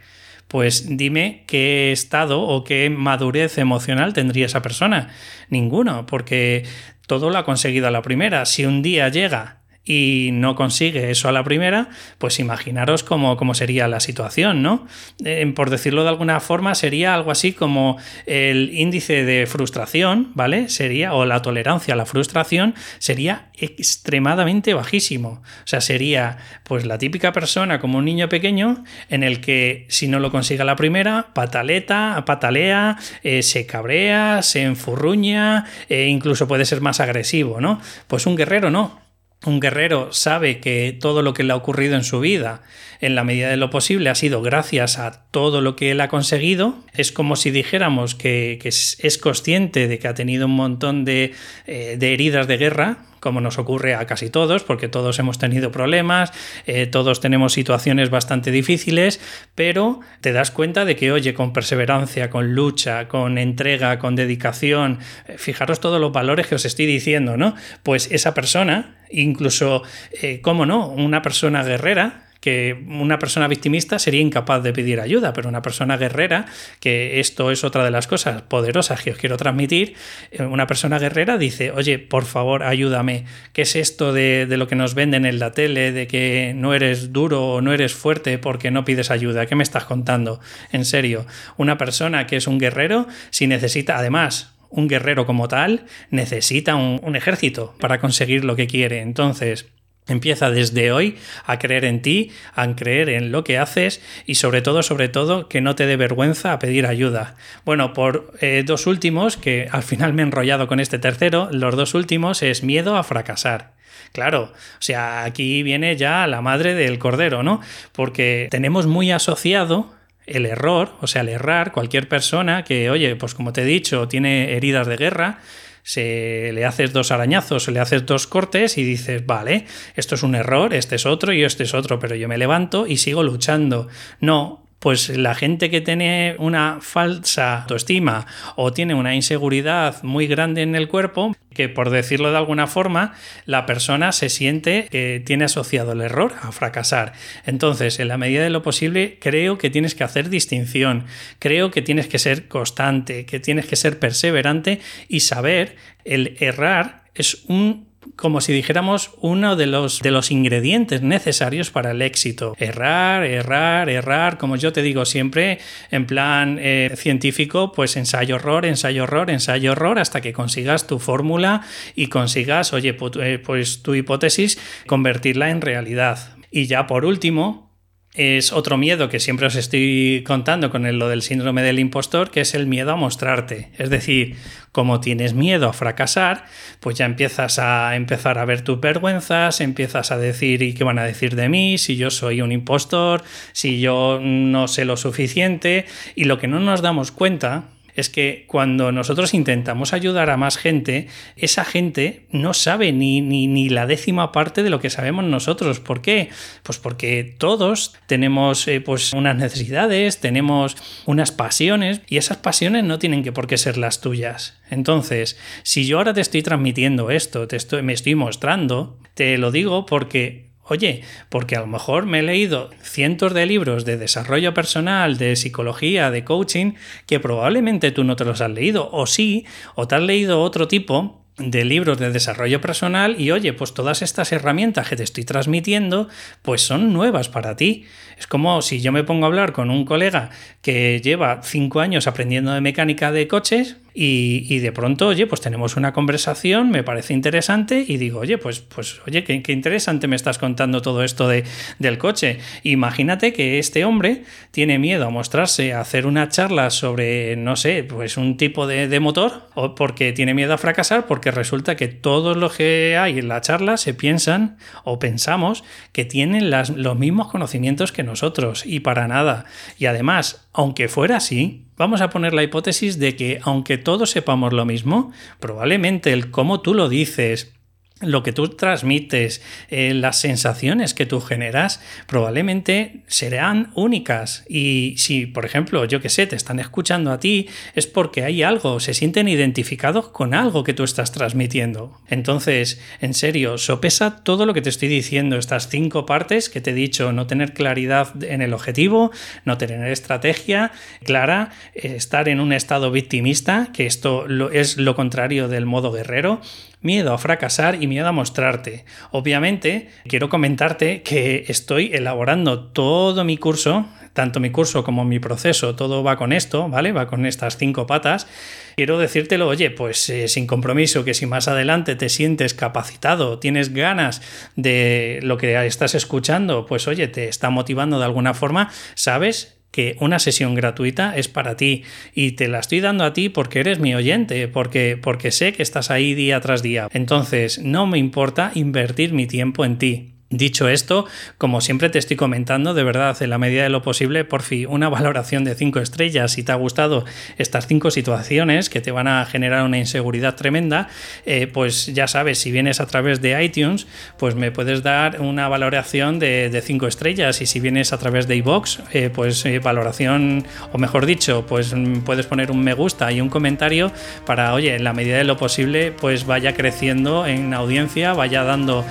Pues 0.48 0.98
dime 0.98 1.46
qué 1.48 1.92
estado 1.94 2.42
o 2.42 2.64
qué 2.66 2.90
madurez 2.90 3.58
emocional 3.58 4.14
tendría 4.14 4.48
esa 4.48 4.62
persona. 4.62 5.10
Ninguno, 5.50 6.06
porque 6.06 6.66
todo 7.08 7.30
lo 7.30 7.38
ha 7.38 7.46
conseguido 7.46 7.88
a 7.88 7.92
la 7.92 8.02
primera. 8.02 8.46
Si 8.46 8.66
un 8.66 8.82
día 8.82 9.08
llega 9.08 9.61
y 9.92 10.30
no 10.32 10.56
consigue 10.56 11.12
eso 11.12 11.28
a 11.28 11.34
la 11.34 11.44
primera, 11.44 11.90
pues 12.18 12.40
imaginaros 12.40 13.04
cómo, 13.04 13.36
cómo 13.36 13.54
sería 13.54 13.90
la 13.90 14.00
situación, 14.00 14.62
¿no? 14.62 14.88
Eh, 15.26 15.46
por 15.54 15.70
decirlo 15.70 16.04
de 16.04 16.10
alguna 16.10 16.40
forma, 16.40 16.76
sería 16.76 17.14
algo 17.14 17.30
así 17.30 17.52
como 17.52 17.98
el 18.26 18.72
índice 18.74 19.26
de 19.26 19.46
frustración, 19.48 20.32
¿vale? 20.34 20.70
Sería, 20.70 21.14
o 21.14 21.26
la 21.26 21.42
tolerancia 21.42 21.94
a 21.94 21.98
la 21.98 22.06
frustración, 22.06 22.74
sería 23.00 23.50
extremadamente 23.58 24.74
bajísimo. 24.74 25.42
O 25.64 25.68
sea, 25.68 25.82
sería 25.82 26.38
pues 26.64 26.86
la 26.86 26.98
típica 26.98 27.34
persona 27.34 27.82
como 27.82 27.98
un 27.98 28.06
niño 28.06 28.30
pequeño 28.30 28.86
en 29.10 29.24
el 29.24 29.42
que 29.42 29.88
si 29.90 30.08
no 30.08 30.22
lo 30.22 30.32
consigue 30.32 30.62
a 30.62 30.66
la 30.66 30.78
primera, 30.78 31.34
pataleta, 31.34 32.24
patalea, 32.26 32.98
eh, 33.24 33.44
se 33.44 33.66
cabrea, 33.66 34.42
se 34.42 34.62
enfurruña, 34.62 35.66
e 35.90 36.08
incluso 36.08 36.48
puede 36.48 36.64
ser 36.64 36.80
más 36.80 37.02
agresivo, 37.02 37.60
¿no? 37.60 37.82
Pues 38.08 38.26
un 38.26 38.38
guerrero 38.38 38.72
no 38.72 39.11
un 39.46 39.60
guerrero 39.60 40.14
sabe 40.14 40.60
que 40.60 40.96
todo 41.00 41.22
lo 41.22 41.34
que 41.34 41.44
le 41.44 41.54
ha 41.54 41.56
ocurrido 41.56 41.96
en 41.96 42.04
su 42.04 42.20
vida, 42.20 42.62
en 43.00 43.16
la 43.16 43.24
medida 43.24 43.50
de 43.50 43.58
lo 43.58 43.72
posible, 43.72 44.10
ha 44.10 44.16
sido 44.16 44.42
gracias 44.42 45.00
a 45.00 45.26
todo 45.32 45.62
lo 45.62 45.76
que 45.76 45.92
él 45.92 46.02
ha 46.02 46.10
conseguido. 46.10 46.76
Es 46.94 47.12
como 47.12 47.36
si 47.36 47.50
dijéramos 47.50 48.14
que, 48.14 48.60
es, 48.64 49.18
consciente 49.18 49.88
de 49.88 49.98
que 49.98 50.08
ha 50.08 50.14
tenido 50.14 50.46
un 50.46 50.56
montón 50.56 51.06
de, 51.06 51.34
eh, 51.66 51.96
de 51.98 52.14
heridas 52.14 52.48
de 52.48 52.58
guerra, 52.58 52.98
como 53.22 53.40
nos 53.40 53.58
ocurre 53.58 53.96
a 53.96 54.06
casi 54.06 54.30
todos, 54.30 54.64
porque 54.64 54.90
todos 54.90 55.18
hemos 55.20 55.38
tenido 55.38 55.72
problemas, 55.72 56.34
eh, 56.66 56.88
todos 56.88 57.22
tenemos 57.22 57.54
situaciones 57.54 58.10
bastante 58.10 58.52
difíciles, 58.52 59.22
pero 59.56 60.02
te 60.22 60.34
das 60.34 60.52
cuenta 60.52 60.86
de 60.86 60.96
que, 60.96 61.12
oye, 61.12 61.34
con 61.34 61.54
perseverancia, 61.54 62.30
con 62.30 62.54
lucha, 62.54 63.08
con 63.08 63.38
entrega, 63.38 64.00
con 64.00 64.16
dedicación, 64.16 65.00
eh, 65.28 65.36
fijaros 65.38 65.80
todos 65.80 66.02
los 66.02 66.12
valores 66.12 66.48
que 66.48 66.56
os 66.56 66.66
estoy 66.66 66.88
diciendo, 66.88 67.38
¿no? 67.38 67.56
Pues 67.84 68.12
esa 68.12 68.34
persona, 68.34 69.01
incluso, 69.12 69.84
eh, 70.22 70.40
¿cómo 70.42 70.66
no? 70.66 70.88
Una 70.90 71.22
persona 71.22 71.64
guerrera, 71.64 72.28
que 72.42 72.84
una 72.88 73.20
persona 73.20 73.48
victimista 73.48 74.00
sería 74.00 74.20
incapaz 74.20 74.64
de 74.64 74.74
pedir 74.74 75.00
ayuda, 75.00 75.32
pero 75.32 75.48
una 75.48 75.62
persona 75.62 75.96
guerrera, 75.96 76.48
que 76.80 77.20
esto 77.20 77.52
es 77.52 77.64
otra 77.64 77.86
de 77.86 77.92
las 77.92 78.08
cosas 78.08 78.42
poderosas 78.42 79.02
que 79.04 79.12
os 79.12 79.18
quiero 79.18 79.38
transmitir, 79.38 79.94
eh, 80.32 80.42
una 80.44 80.66
persona 80.66 80.98
guerrera 80.98 81.38
dice, 81.38 81.72
oye, 81.72 82.00
por 82.00 82.26
favor, 82.26 82.64
ayúdame, 82.64 83.26
¿qué 83.54 83.62
es 83.62 83.76
esto 83.76 84.12
de, 84.12 84.48
de 84.48 84.58
lo 84.58 84.68
que 84.68 84.76
nos 84.76 84.96
venden 84.96 85.26
en 85.26 85.38
la 85.38 85.52
tele, 85.52 85.92
de 85.92 86.08
que 86.08 86.54
no 86.56 86.74
eres 86.74 87.14
duro 87.14 87.48
o 87.48 87.62
no 87.62 87.74
eres 87.74 87.94
fuerte 87.94 88.40
porque 88.40 88.72
no 88.72 88.86
pides 88.86 89.12
ayuda? 89.12 89.46
¿Qué 89.46 89.56
me 89.56 89.64
estás 89.64 89.86
contando? 89.86 90.40
En 90.72 90.84
serio, 90.84 91.28
una 91.58 91.78
persona 91.78 92.26
que 92.26 92.38
es 92.38 92.48
un 92.48 92.58
guerrero, 92.58 93.08
si 93.30 93.46
necesita, 93.46 94.00
además, 94.00 94.51
un 94.72 94.88
guerrero 94.88 95.26
como 95.26 95.48
tal 95.48 95.86
necesita 96.10 96.76
un, 96.76 97.16
ejército 97.16 97.76
para 97.80 98.00
conseguir 98.00 98.46
lo 98.46 98.56
que 98.56 98.68
quiere. 98.68 99.02
Entonces, 99.02 99.68
Empieza 100.08 100.50
desde 100.50 100.92
hoy 100.92 101.16
a 101.46 101.60
creer 101.60 101.86
en 101.86 102.02
ti, 102.02 102.32
a 102.56 102.76
creer 102.76 103.08
en 103.08 103.32
lo 103.32 103.44
que 103.44 103.60
haces 103.60 104.02
y 104.26 104.36
sobre 104.36 104.64
todo, 104.64 104.82
sobre 104.82 105.10
todo, 105.10 105.48
que 105.48 105.62
no 105.62 105.76
te 105.76 105.86
dé 105.86 105.96
vergüenza 105.96 106.54
a 106.54 106.60
pedir 106.60 106.88
ayuda. 106.88 107.36
Bueno, 107.66 107.94
por 107.94 108.34
eh, 108.42 108.64
dos 108.66 108.88
últimos, 108.88 109.38
que 109.38 109.70
al 109.72 109.84
final 109.84 110.14
me 110.14 110.24
he 110.24 110.26
enrollado 110.26 110.68
con 110.68 110.80
este 110.80 110.98
tercero, 110.98 111.50
los 111.52 111.76
dos 111.76 111.94
últimos 111.94 112.42
es 112.42 112.64
miedo 112.64 112.98
a 112.98 113.04
fracasar. 113.04 113.74
Claro, 114.12 114.52
o 114.52 114.82
sea, 114.82 115.24
aquí 115.24 115.64
viene 115.64 115.96
ya 115.96 116.26
la 116.28 116.42
madre 116.42 116.74
del 116.74 117.00
cordero, 117.00 117.44
¿no? 117.44 117.62
Porque 117.94 118.48
tenemos 118.52 118.88
muy 118.88 119.12
asociado 119.12 119.94
el 120.32 120.46
error, 120.46 120.94
o 121.02 121.08
sea, 121.08 121.22
el 121.22 121.30
errar, 121.30 121.72
cualquier 121.72 122.08
persona 122.08 122.64
que, 122.64 122.90
oye, 122.90 123.16
pues 123.16 123.34
como 123.34 123.54
te 123.54 123.62
he 123.62 123.66
dicho, 123.66 124.08
tiene 124.08 124.54
heridas 124.56 124.88
de 124.88 124.98
guerra, 124.98 125.40
se 125.84 126.52
le 126.54 126.66
haces 126.66 126.94
dos 126.94 127.12
arañazos, 127.12 127.68
le 127.68 127.80
haces 127.80 128.06
dos 128.06 128.28
cortes 128.28 128.78
y 128.78 128.84
dices, 128.84 129.26
vale, 129.26 129.66
esto 129.96 130.16
es 130.16 130.24
un 130.24 130.36
error, 130.36 130.74
este 130.74 130.96
es 130.96 131.06
otro 131.06 131.34
y 131.34 131.44
este 131.44 131.64
es 131.64 131.74
otro, 131.74 132.00
pero 132.00 132.16
yo 132.16 132.28
me 132.28 132.38
levanto 132.38 132.88
y 132.88 132.98
sigo 132.98 133.24
luchando. 133.24 133.88
No, 134.20 134.61
pues 134.82 135.10
la 135.10 135.36
gente 135.36 135.70
que 135.70 135.80
tiene 135.80 136.36
una 136.40 136.80
falsa 136.82 137.62
autoestima 137.62 138.26
o 138.56 138.74
tiene 138.74 138.96
una 138.96 139.14
inseguridad 139.14 140.02
muy 140.02 140.26
grande 140.26 140.64
en 140.64 140.76
el 140.76 140.88
cuerpo, 140.88 141.36
que 141.54 141.70
por 141.70 141.92
decirlo 141.92 142.32
de 142.32 142.38
alguna 142.38 142.66
forma, 142.66 143.14
la 143.46 143.68
persona 143.68 144.12
se 144.12 144.30
siente 144.30 144.88
que 144.90 145.22
tiene 145.24 145.46
asociado 145.46 145.92
el 145.92 146.02
error 146.02 146.34
a 146.42 146.52
fracasar. 146.52 147.14
Entonces, 147.46 148.00
en 148.00 148.08
la 148.08 148.18
medida 148.18 148.42
de 148.42 148.50
lo 148.50 148.64
posible, 148.64 149.20
creo 149.22 149.60
que 149.60 149.70
tienes 149.70 149.94
que 149.94 150.04
hacer 150.04 150.30
distinción, 150.30 151.06
creo 151.38 151.70
que 151.70 151.84
tienes 151.84 152.08
que 152.08 152.18
ser 152.18 152.48
constante, 152.48 153.28
que 153.28 153.40
tienes 153.40 153.68
que 153.68 153.76
ser 153.76 154.00
perseverante 154.00 154.82
y 155.08 155.20
saber 155.20 155.76
el 156.06 156.38
errar 156.40 157.04
es 157.14 157.44
un 157.48 157.91
como 158.16 158.42
si 158.42 158.54
dijéramos 158.54 159.12
uno 159.22 159.56
de 159.56 159.68
los, 159.68 160.00
de 160.00 160.12
los 160.12 160.32
ingredientes 160.32 161.02
necesarios 161.02 161.72
para 161.72 161.92
el 161.92 162.02
éxito. 162.02 162.56
Errar, 162.58 163.24
errar, 163.24 163.90
errar, 163.90 164.38
como 164.38 164.56
yo 164.56 164.74
te 164.74 164.82
digo 164.82 165.06
siempre, 165.06 165.60
en 165.92 166.06
plan 166.06 166.58
eh, 166.60 166.92
científico, 166.96 167.72
pues 167.72 167.96
ensayo 167.98 168.36
error, 168.36 168.66
ensayo 168.66 169.04
error, 169.04 169.30
ensayo 169.30 169.72
error, 169.72 170.00
hasta 170.00 170.22
que 170.22 170.34
consigas 170.34 170.88
tu 170.88 171.00
fórmula 171.00 171.62
y 171.96 172.08
consigas, 172.08 172.74
oye, 172.74 172.98
eh, 173.22 173.40
pues 173.44 173.84
tu 173.84 173.96
hipótesis, 173.96 174.60
convertirla 174.88 175.50
en 175.50 175.62
realidad. 175.62 176.36
Y 176.52 176.66
ya 176.66 176.88
por 176.88 177.06
último, 177.06 177.71
es 178.14 178.52
otro 178.52 178.78
miedo 178.78 179.08
que 179.08 179.22
siempre 179.22 179.48
os 179.48 179.56
estoy 179.56 180.24
contando 180.28 180.70
con 180.70 181.00
lo 181.00 181.08
del 181.08 181.22
síndrome 181.22 181.64
del 181.64 181.80
impostor, 181.80 182.30
que 182.30 182.42
es 182.42 182.54
el 182.54 182.68
miedo 182.68 182.92
a 182.92 182.98
mostrarte. 182.98 183.70
Es 183.78 183.90
decir, 183.90 184.36
como 184.74 185.00
tienes 185.00 185.34
miedo 185.34 185.70
a 185.70 185.74
fracasar, 185.74 186.46
pues 186.82 186.98
ya 186.98 187.06
empiezas 187.06 187.58
a 187.58 187.96
empezar 187.96 188.38
a 188.38 188.46
ver 188.46 188.62
tus 188.62 188.82
vergüenzas, 188.82 189.62
empiezas 189.62 190.12
a 190.12 190.18
decir 190.18 190.62
y 190.62 190.74
qué 190.74 190.84
van 190.84 191.00
a 191.00 191.04
decir 191.04 191.36
de 191.36 191.48
mí, 191.48 191.78
si 191.78 191.96
yo 191.96 192.10
soy 192.10 192.42
un 192.42 192.52
impostor, 192.52 193.24
si 193.54 193.80
yo 193.80 194.20
no 194.22 194.68
sé 194.68 194.84
lo 194.84 194.98
suficiente, 194.98 195.86
y 196.16 196.26
lo 196.26 196.38
que 196.38 196.48
no 196.48 196.60
nos 196.60 196.82
damos 196.82 197.12
cuenta 197.12 197.66
es 197.96 198.10
que 198.10 198.46
cuando 198.48 198.92
nosotros 198.92 199.34
intentamos 199.34 199.94
ayudar 199.94 200.30
a 200.30 200.38
más 200.38 200.58
gente, 200.58 201.08
esa 201.36 201.66
gente 201.66 202.26
no 202.32 202.54
sabe 202.54 202.92
ni, 202.92 203.22
ni, 203.22 203.70
la 203.70 203.86
décima 203.86 204.32
parte 204.32 204.64
de 204.64 204.70
lo 204.70 204.80
que 204.80 204.90
sabemos 204.90 205.26
nosotros. 205.26 205.80
¿Por 205.80 206.02
qué? 206.02 206.30
Pues 206.64 206.78
porque 206.78 207.36
todos 207.38 207.96
tenemos 208.08 208.68
eh, 208.68 208.82
pues 208.82 209.14
unas 209.14 209.36
necesidades, 209.36 210.20
tenemos 210.20 210.76
unas 211.06 211.32
pasiones 211.32 212.02
y 212.08 212.18
esas 212.18 212.38
pasiones 212.38 212.84
no 212.84 213.00
tienen 213.00 213.24
que 213.24 213.32
por 213.32 213.48
qué 213.48 213.58
ser 213.58 213.78
las 213.78 214.02
tuyas. 214.02 214.60
Entonces, 214.70 215.38
si 215.64 215.86
yo 215.86 215.98
ahora 215.98 216.14
te 216.14 216.22
estoy 216.22 216.42
transmitiendo 216.42 217.12
esto, 217.12 217.48
te 217.48 217.56
estoy, 217.56 217.82
me 217.82 217.94
estoy 217.94 218.16
mostrando, 218.16 218.98
te 219.14 219.38
lo 219.38 219.52
digo 219.52 219.86
porque 219.86 220.51
Oye, 220.72 221.02
porque 221.28 221.58
a 221.58 221.60
lo 221.60 221.68
mejor 221.68 222.06
me 222.06 222.20
he 222.20 222.24
leído 222.24 222.70
cientos 222.82 223.34
de 223.34 223.46
libros 223.46 223.84
de 223.84 223.98
desarrollo 223.98 224.54
personal, 224.54 225.18
de 225.18 225.36
psicología, 225.36 226.12
de 226.12 226.24
coaching, 226.24 226.76
que 227.08 227.20
probablemente 227.20 227.92
tú 227.92 228.06
no 228.06 228.16
te 228.16 228.24
los 228.24 228.40
has 228.40 228.52
leído, 228.52 228.90
o 228.94 229.06
sí, 229.06 229.46
o 229.76 229.90
te 229.90 229.96
has 229.96 230.02
leído 230.02 230.40
otro 230.40 230.70
tipo 230.70 231.26
de 231.38 231.66
libros 231.66 231.98
de 231.98 232.12
desarrollo 232.12 232.62
personal 232.62 233.20
y 233.20 233.32
oye, 233.32 233.52
pues 233.52 233.74
todas 233.74 234.02
estas 234.02 234.32
herramientas 234.32 234.88
que 234.88 234.96
te 234.96 235.04
estoy 235.04 235.26
transmitiendo, 235.26 236.08
pues 236.42 236.62
son 236.62 236.94
nuevas 236.94 237.28
para 237.28 237.58
ti. 237.58 237.84
Es 238.18 238.28
como 238.28 238.62
si 238.62 238.80
yo 238.80 238.94
me 238.94 239.04
pongo 239.04 239.26
a 239.26 239.28
hablar 239.28 239.52
con 239.52 239.72
un 239.72 239.84
colega 239.84 240.30
que 240.62 241.02
lleva 241.02 241.42
cinco 241.44 241.82
años 241.82 242.08
aprendiendo 242.08 242.54
de 242.54 242.62
mecánica 242.62 243.12
de 243.12 243.28
coches, 243.28 243.76
y, 243.94 244.60
de 244.60 244.72
pronto, 244.72 245.08
oye, 245.08 245.28
pues 245.28 245.42
tenemos 245.42 245.76
una 245.76 245.92
conversación, 245.92 246.72
me 246.72 246.84
parece 246.84 247.14
interesante 247.14 247.84
y 247.86 247.98
digo, 247.98 248.20
oye, 248.20 248.38
pues, 248.38 248.62
pues 248.62 249.02
oye, 249.06 249.24
qué, 249.24 249.52
interesante 249.52 250.08
me 250.08 250.16
estás 250.16 250.38
contando 250.38 250.82
todo 250.82 251.04
esto 251.04 251.28
de, 251.28 251.44
del 251.80 251.98
coche. 251.98 252.40
Imagínate 252.64 253.34
que 253.34 253.60
este 253.60 253.84
hombre 253.84 254.24
tiene 254.52 254.80
miedo 254.80 255.06
a 255.06 255.10
mostrarse, 255.10 255.74
a 255.74 255.82
hacer 255.82 256.06
una 256.06 256.30
charla 256.30 256.70
sobre, 256.70 257.36
no 257.36 257.58
sé, 257.58 257.84
pues 257.84 258.16
un 258.16 258.38
tipo 258.38 258.66
de, 258.66 259.00
motor, 259.02 259.50
o 259.56 259.76
porque 259.76 260.14
tiene 260.14 260.34
miedo 260.34 260.54
a 260.54 260.58
fracasar, 260.58 261.06
porque 261.06 261.32
resulta 261.32 261.76
que 261.76 261.90
todos 261.90 262.38
los 262.38 262.54
que 262.54 262.98
hay 262.98 263.20
en 263.20 263.28
la 263.28 263.42
charla 263.42 263.76
se 263.76 263.94
piensan 263.94 264.58
o 264.86 265.00
pensamos 265.00 265.64
que 265.92 266.06
tienen 266.06 266.50
los 266.50 266.98
mismos 266.98 267.30
conocimientos 267.30 267.92
que 267.92 268.04
nosotros 268.04 268.66
y 268.66 268.80
para 268.80 269.08
nada. 269.08 269.46
Y 269.78 269.88
además, 269.88 270.48
aunque 270.54 270.88
fuera 270.88 271.18
así, 271.18 271.66
vamos 271.82 272.02
a 272.02 272.12
poner 272.12 272.36
la 272.36 272.44
hipótesis 272.44 273.00
de 273.00 273.16
que 273.16 273.40
aunque 273.42 273.80
todos 273.80 274.12
sepamos 274.12 274.54
lo 274.54 274.66
mismo, 274.66 275.12
probablemente 275.40 276.14
el 276.14 276.30
cómo 276.30 276.62
tú 276.62 276.76
lo 276.76 276.90
dices, 276.90 277.56
lo 278.02 278.24
que 278.24 278.34
tú 278.34 278.50
transmites, 278.50 279.42
eh, 279.70 279.94
las 279.94 280.20
sensaciones 280.20 280.94
que 280.94 281.06
tú 281.06 281.22
generas, 281.22 281.82
probablemente 282.08 283.02
serán 283.08 283.72
únicas. 283.76 284.46
Y 284.50 284.96
si, 284.98 285.26
por 285.26 285.46
ejemplo, 285.46 285.86
yo 285.86 286.02
que 286.02 286.10
sé, 286.10 286.28
te 286.28 286.36
están 286.36 286.60
escuchando 286.60 287.12
a 287.12 287.20
ti, 287.20 287.50
es 287.76 287.88
porque 287.88 288.24
hay 288.24 288.44
algo, 288.44 288.80
se 288.80 288.94
sienten 288.94 289.28
identificados 289.28 290.10
con 290.10 290.34
algo 290.34 290.64
que 290.64 290.74
tú 290.74 290.84
estás 290.84 291.12
transmitiendo. 291.12 291.98
Entonces, 292.08 292.82
en 293.00 293.14
serio, 293.14 293.58
sopesa 293.58 294.24
todo 294.24 294.46
lo 294.46 294.54
que 294.54 294.62
te 294.62 294.70
estoy 294.70 294.88
diciendo, 294.88 295.38
estas 295.38 295.70
cinco 295.70 296.06
partes 296.06 296.50
que 296.50 296.62
te 296.62 296.72
he 296.72 296.74
dicho, 296.74 297.12
no 297.12 297.28
tener 297.28 297.54
claridad 297.54 298.24
en 298.24 298.42
el 298.42 298.54
objetivo, 298.54 299.12
no 299.46 299.58
tener 299.58 299.92
estrategia 299.92 300.72
clara, 301.04 301.52
estar 301.74 302.30
en 302.30 302.40
un 302.40 302.54
estado 302.54 302.92
victimista, 302.92 303.70
que 303.74 303.86
esto 303.86 304.28
es 304.52 304.78
lo 304.78 304.96
contrario 304.96 305.48
del 305.48 305.66
modo 305.66 305.92
guerrero, 305.92 306.42
miedo 306.82 307.14
a 307.14 307.18
fracasar 307.18 307.82
y 307.82 307.88
miedo 307.88 308.08
a 308.08 308.12
mostrarte. 308.12 308.86
Obviamente, 309.12 309.90
quiero 310.08 310.30
comentarte 310.30 311.04
que 311.04 311.46
estoy 311.48 311.92
elaborando 311.94 312.66
todo 312.66 313.24
mi 313.24 313.38
curso, 313.38 313.88
tanto 314.14 314.40
mi 314.40 314.50
curso 314.50 314.84
como 314.84 315.06
mi 315.06 315.20
proceso, 315.20 315.76
todo 315.76 316.04
va 316.04 316.18
con 316.18 316.34
esto, 316.34 316.68
¿vale? 316.68 316.92
Va 316.92 317.08
con 317.08 317.26
estas 317.26 317.58
cinco 317.58 317.88
patas. 317.88 318.28
Quiero 318.76 318.98
decírtelo, 318.98 319.48
oye, 319.48 319.70
pues 319.70 320.10
eh, 320.10 320.28
sin 320.28 320.48
compromiso, 320.48 321.06
que 321.06 321.14
si 321.14 321.26
más 321.26 321.48
adelante 321.48 321.96
te 321.96 322.10
sientes 322.10 322.54
capacitado, 322.54 323.40
tienes 323.40 323.74
ganas 323.74 324.22
de 324.56 325.20
lo 325.24 325.38
que 325.38 325.66
estás 325.66 325.96
escuchando, 325.96 326.66
pues 326.66 326.88
oye, 326.88 327.08
te 327.08 327.28
está 327.28 327.50
motivando 327.50 328.00
de 328.00 328.06
alguna 328.06 328.34
forma, 328.34 328.70
sabes 328.96 329.61
que 329.72 329.96
una 330.00 330.20
sesión 330.20 330.54
gratuita 330.54 331.16
es 331.16 331.28
para 331.28 331.56
ti 331.58 331.84
y 332.14 332.34
te 332.34 332.48
la 332.48 332.60
estoy 332.60 332.82
dando 332.82 333.04
a 333.04 333.14
ti 333.14 333.30
porque 333.30 333.60
eres 333.60 333.80
mi 333.80 333.96
oyente, 333.96 334.48
porque, 334.48 335.00
porque 335.02 335.32
sé 335.32 335.54
que 335.54 335.64
estás 335.64 335.90
ahí 335.90 336.14
día 336.14 336.40
tras 336.42 336.62
día. 336.62 336.88
Entonces, 336.92 337.60
no 337.60 337.88
me 337.88 337.98
importa 337.98 338.52
invertir 338.54 339.14
mi 339.14 339.28
tiempo 339.28 339.66
en 339.66 339.78
ti. 339.78 340.21
Dicho 340.32 340.70
esto, 340.70 341.06
como 341.38 341.60
siempre 341.60 341.90
te 341.90 342.00
estoy 342.00 342.16
comentando, 342.16 342.74
de 342.74 342.86
verdad, 342.86 343.22
en 343.22 343.30
la 343.30 343.38
medida 343.38 343.64
de 343.64 343.70
lo 343.70 343.82
posible, 343.82 344.24
por 344.24 344.44
fin, 344.44 344.66
una 344.70 344.88
valoración 344.90 345.44
de 345.44 345.56
5 345.56 345.80
estrellas. 345.82 346.32
Si 346.32 346.44
te 346.44 346.54
ha 346.54 346.56
gustado 346.56 347.04
estas 347.38 347.68
5 347.68 347.92
situaciones 347.92 348.70
que 348.70 348.80
te 348.80 348.92
van 348.92 349.10
a 349.10 349.26
generar 349.26 349.66
una 349.66 349.78
inseguridad 349.78 350.36
tremenda, 350.36 350.88
eh, 351.26 351.48
pues 351.48 351.88
ya 351.88 352.08
sabes, 352.08 352.40
si 352.40 352.50
vienes 352.50 352.80
a 352.80 352.86
través 352.86 353.22
de 353.22 353.44
iTunes, 353.44 353.88
pues 354.18 354.36
me 354.36 354.52
puedes 354.52 354.84
dar 354.84 355.20
una 355.20 355.50
valoración 355.50 356.18
de 356.18 356.62
5 356.64 356.88
estrellas. 356.88 357.42
Y 357.42 357.46
si 357.46 357.60
vienes 357.60 357.92
a 357.92 357.98
través 357.98 358.26
de 358.30 358.38
iBox, 358.38 358.80
eh, 358.94 359.10
pues 359.14 359.46
eh, 359.46 359.60
valoración, 359.60 360.46
o 360.72 360.78
mejor 360.78 361.06
dicho, 361.08 361.46
pues 361.46 361.74
mm, 361.76 362.04
puedes 362.04 362.26
poner 362.26 362.52
un 362.52 362.64
me 362.64 362.74
gusta 362.74 363.12
y 363.12 363.20
un 363.20 363.28
comentario 363.28 363.92
para, 364.26 364.54
oye, 364.54 364.76
en 364.76 364.86
la 364.86 364.94
medida 364.94 365.18
de 365.18 365.26
lo 365.26 365.36
posible, 365.36 365.92
pues 365.92 366.26
vaya 366.26 366.54
creciendo 366.54 367.26
en 367.26 367.54
audiencia, 367.54 368.14
vaya 368.14 368.46
dando 368.46 368.86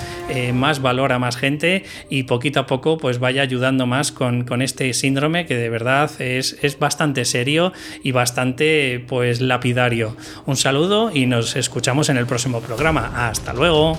más 0.52 0.80
valor 0.80 1.12
a 1.12 1.18
más 1.18 1.29
gente 1.36 1.84
y 2.08 2.24
poquito 2.24 2.60
a 2.60 2.66
poco 2.66 2.98
pues 2.98 3.18
vaya 3.18 3.42
ayudando 3.42 3.86
más 3.86 4.12
con, 4.12 4.46
este 4.62 4.92
síndrome 4.94 5.46
que 5.46 5.56
de 5.56 5.70
verdad 5.70 6.10
es, 6.20 6.58
es 6.62 6.78
bastante 6.78 7.24
serio 7.24 7.72
y 8.02 8.12
bastante 8.12 9.04
pues 9.06 9.40
lapidario. 9.40 10.16
Un 10.46 10.56
saludo 10.56 11.10
y 11.14 11.26
nos 11.26 11.56
escuchamos 11.56 12.08
en 12.08 12.16
el 12.16 12.26
próximo 12.26 12.60
programa. 12.60 13.28
Hasta 13.28 13.52
luego. 13.52 13.98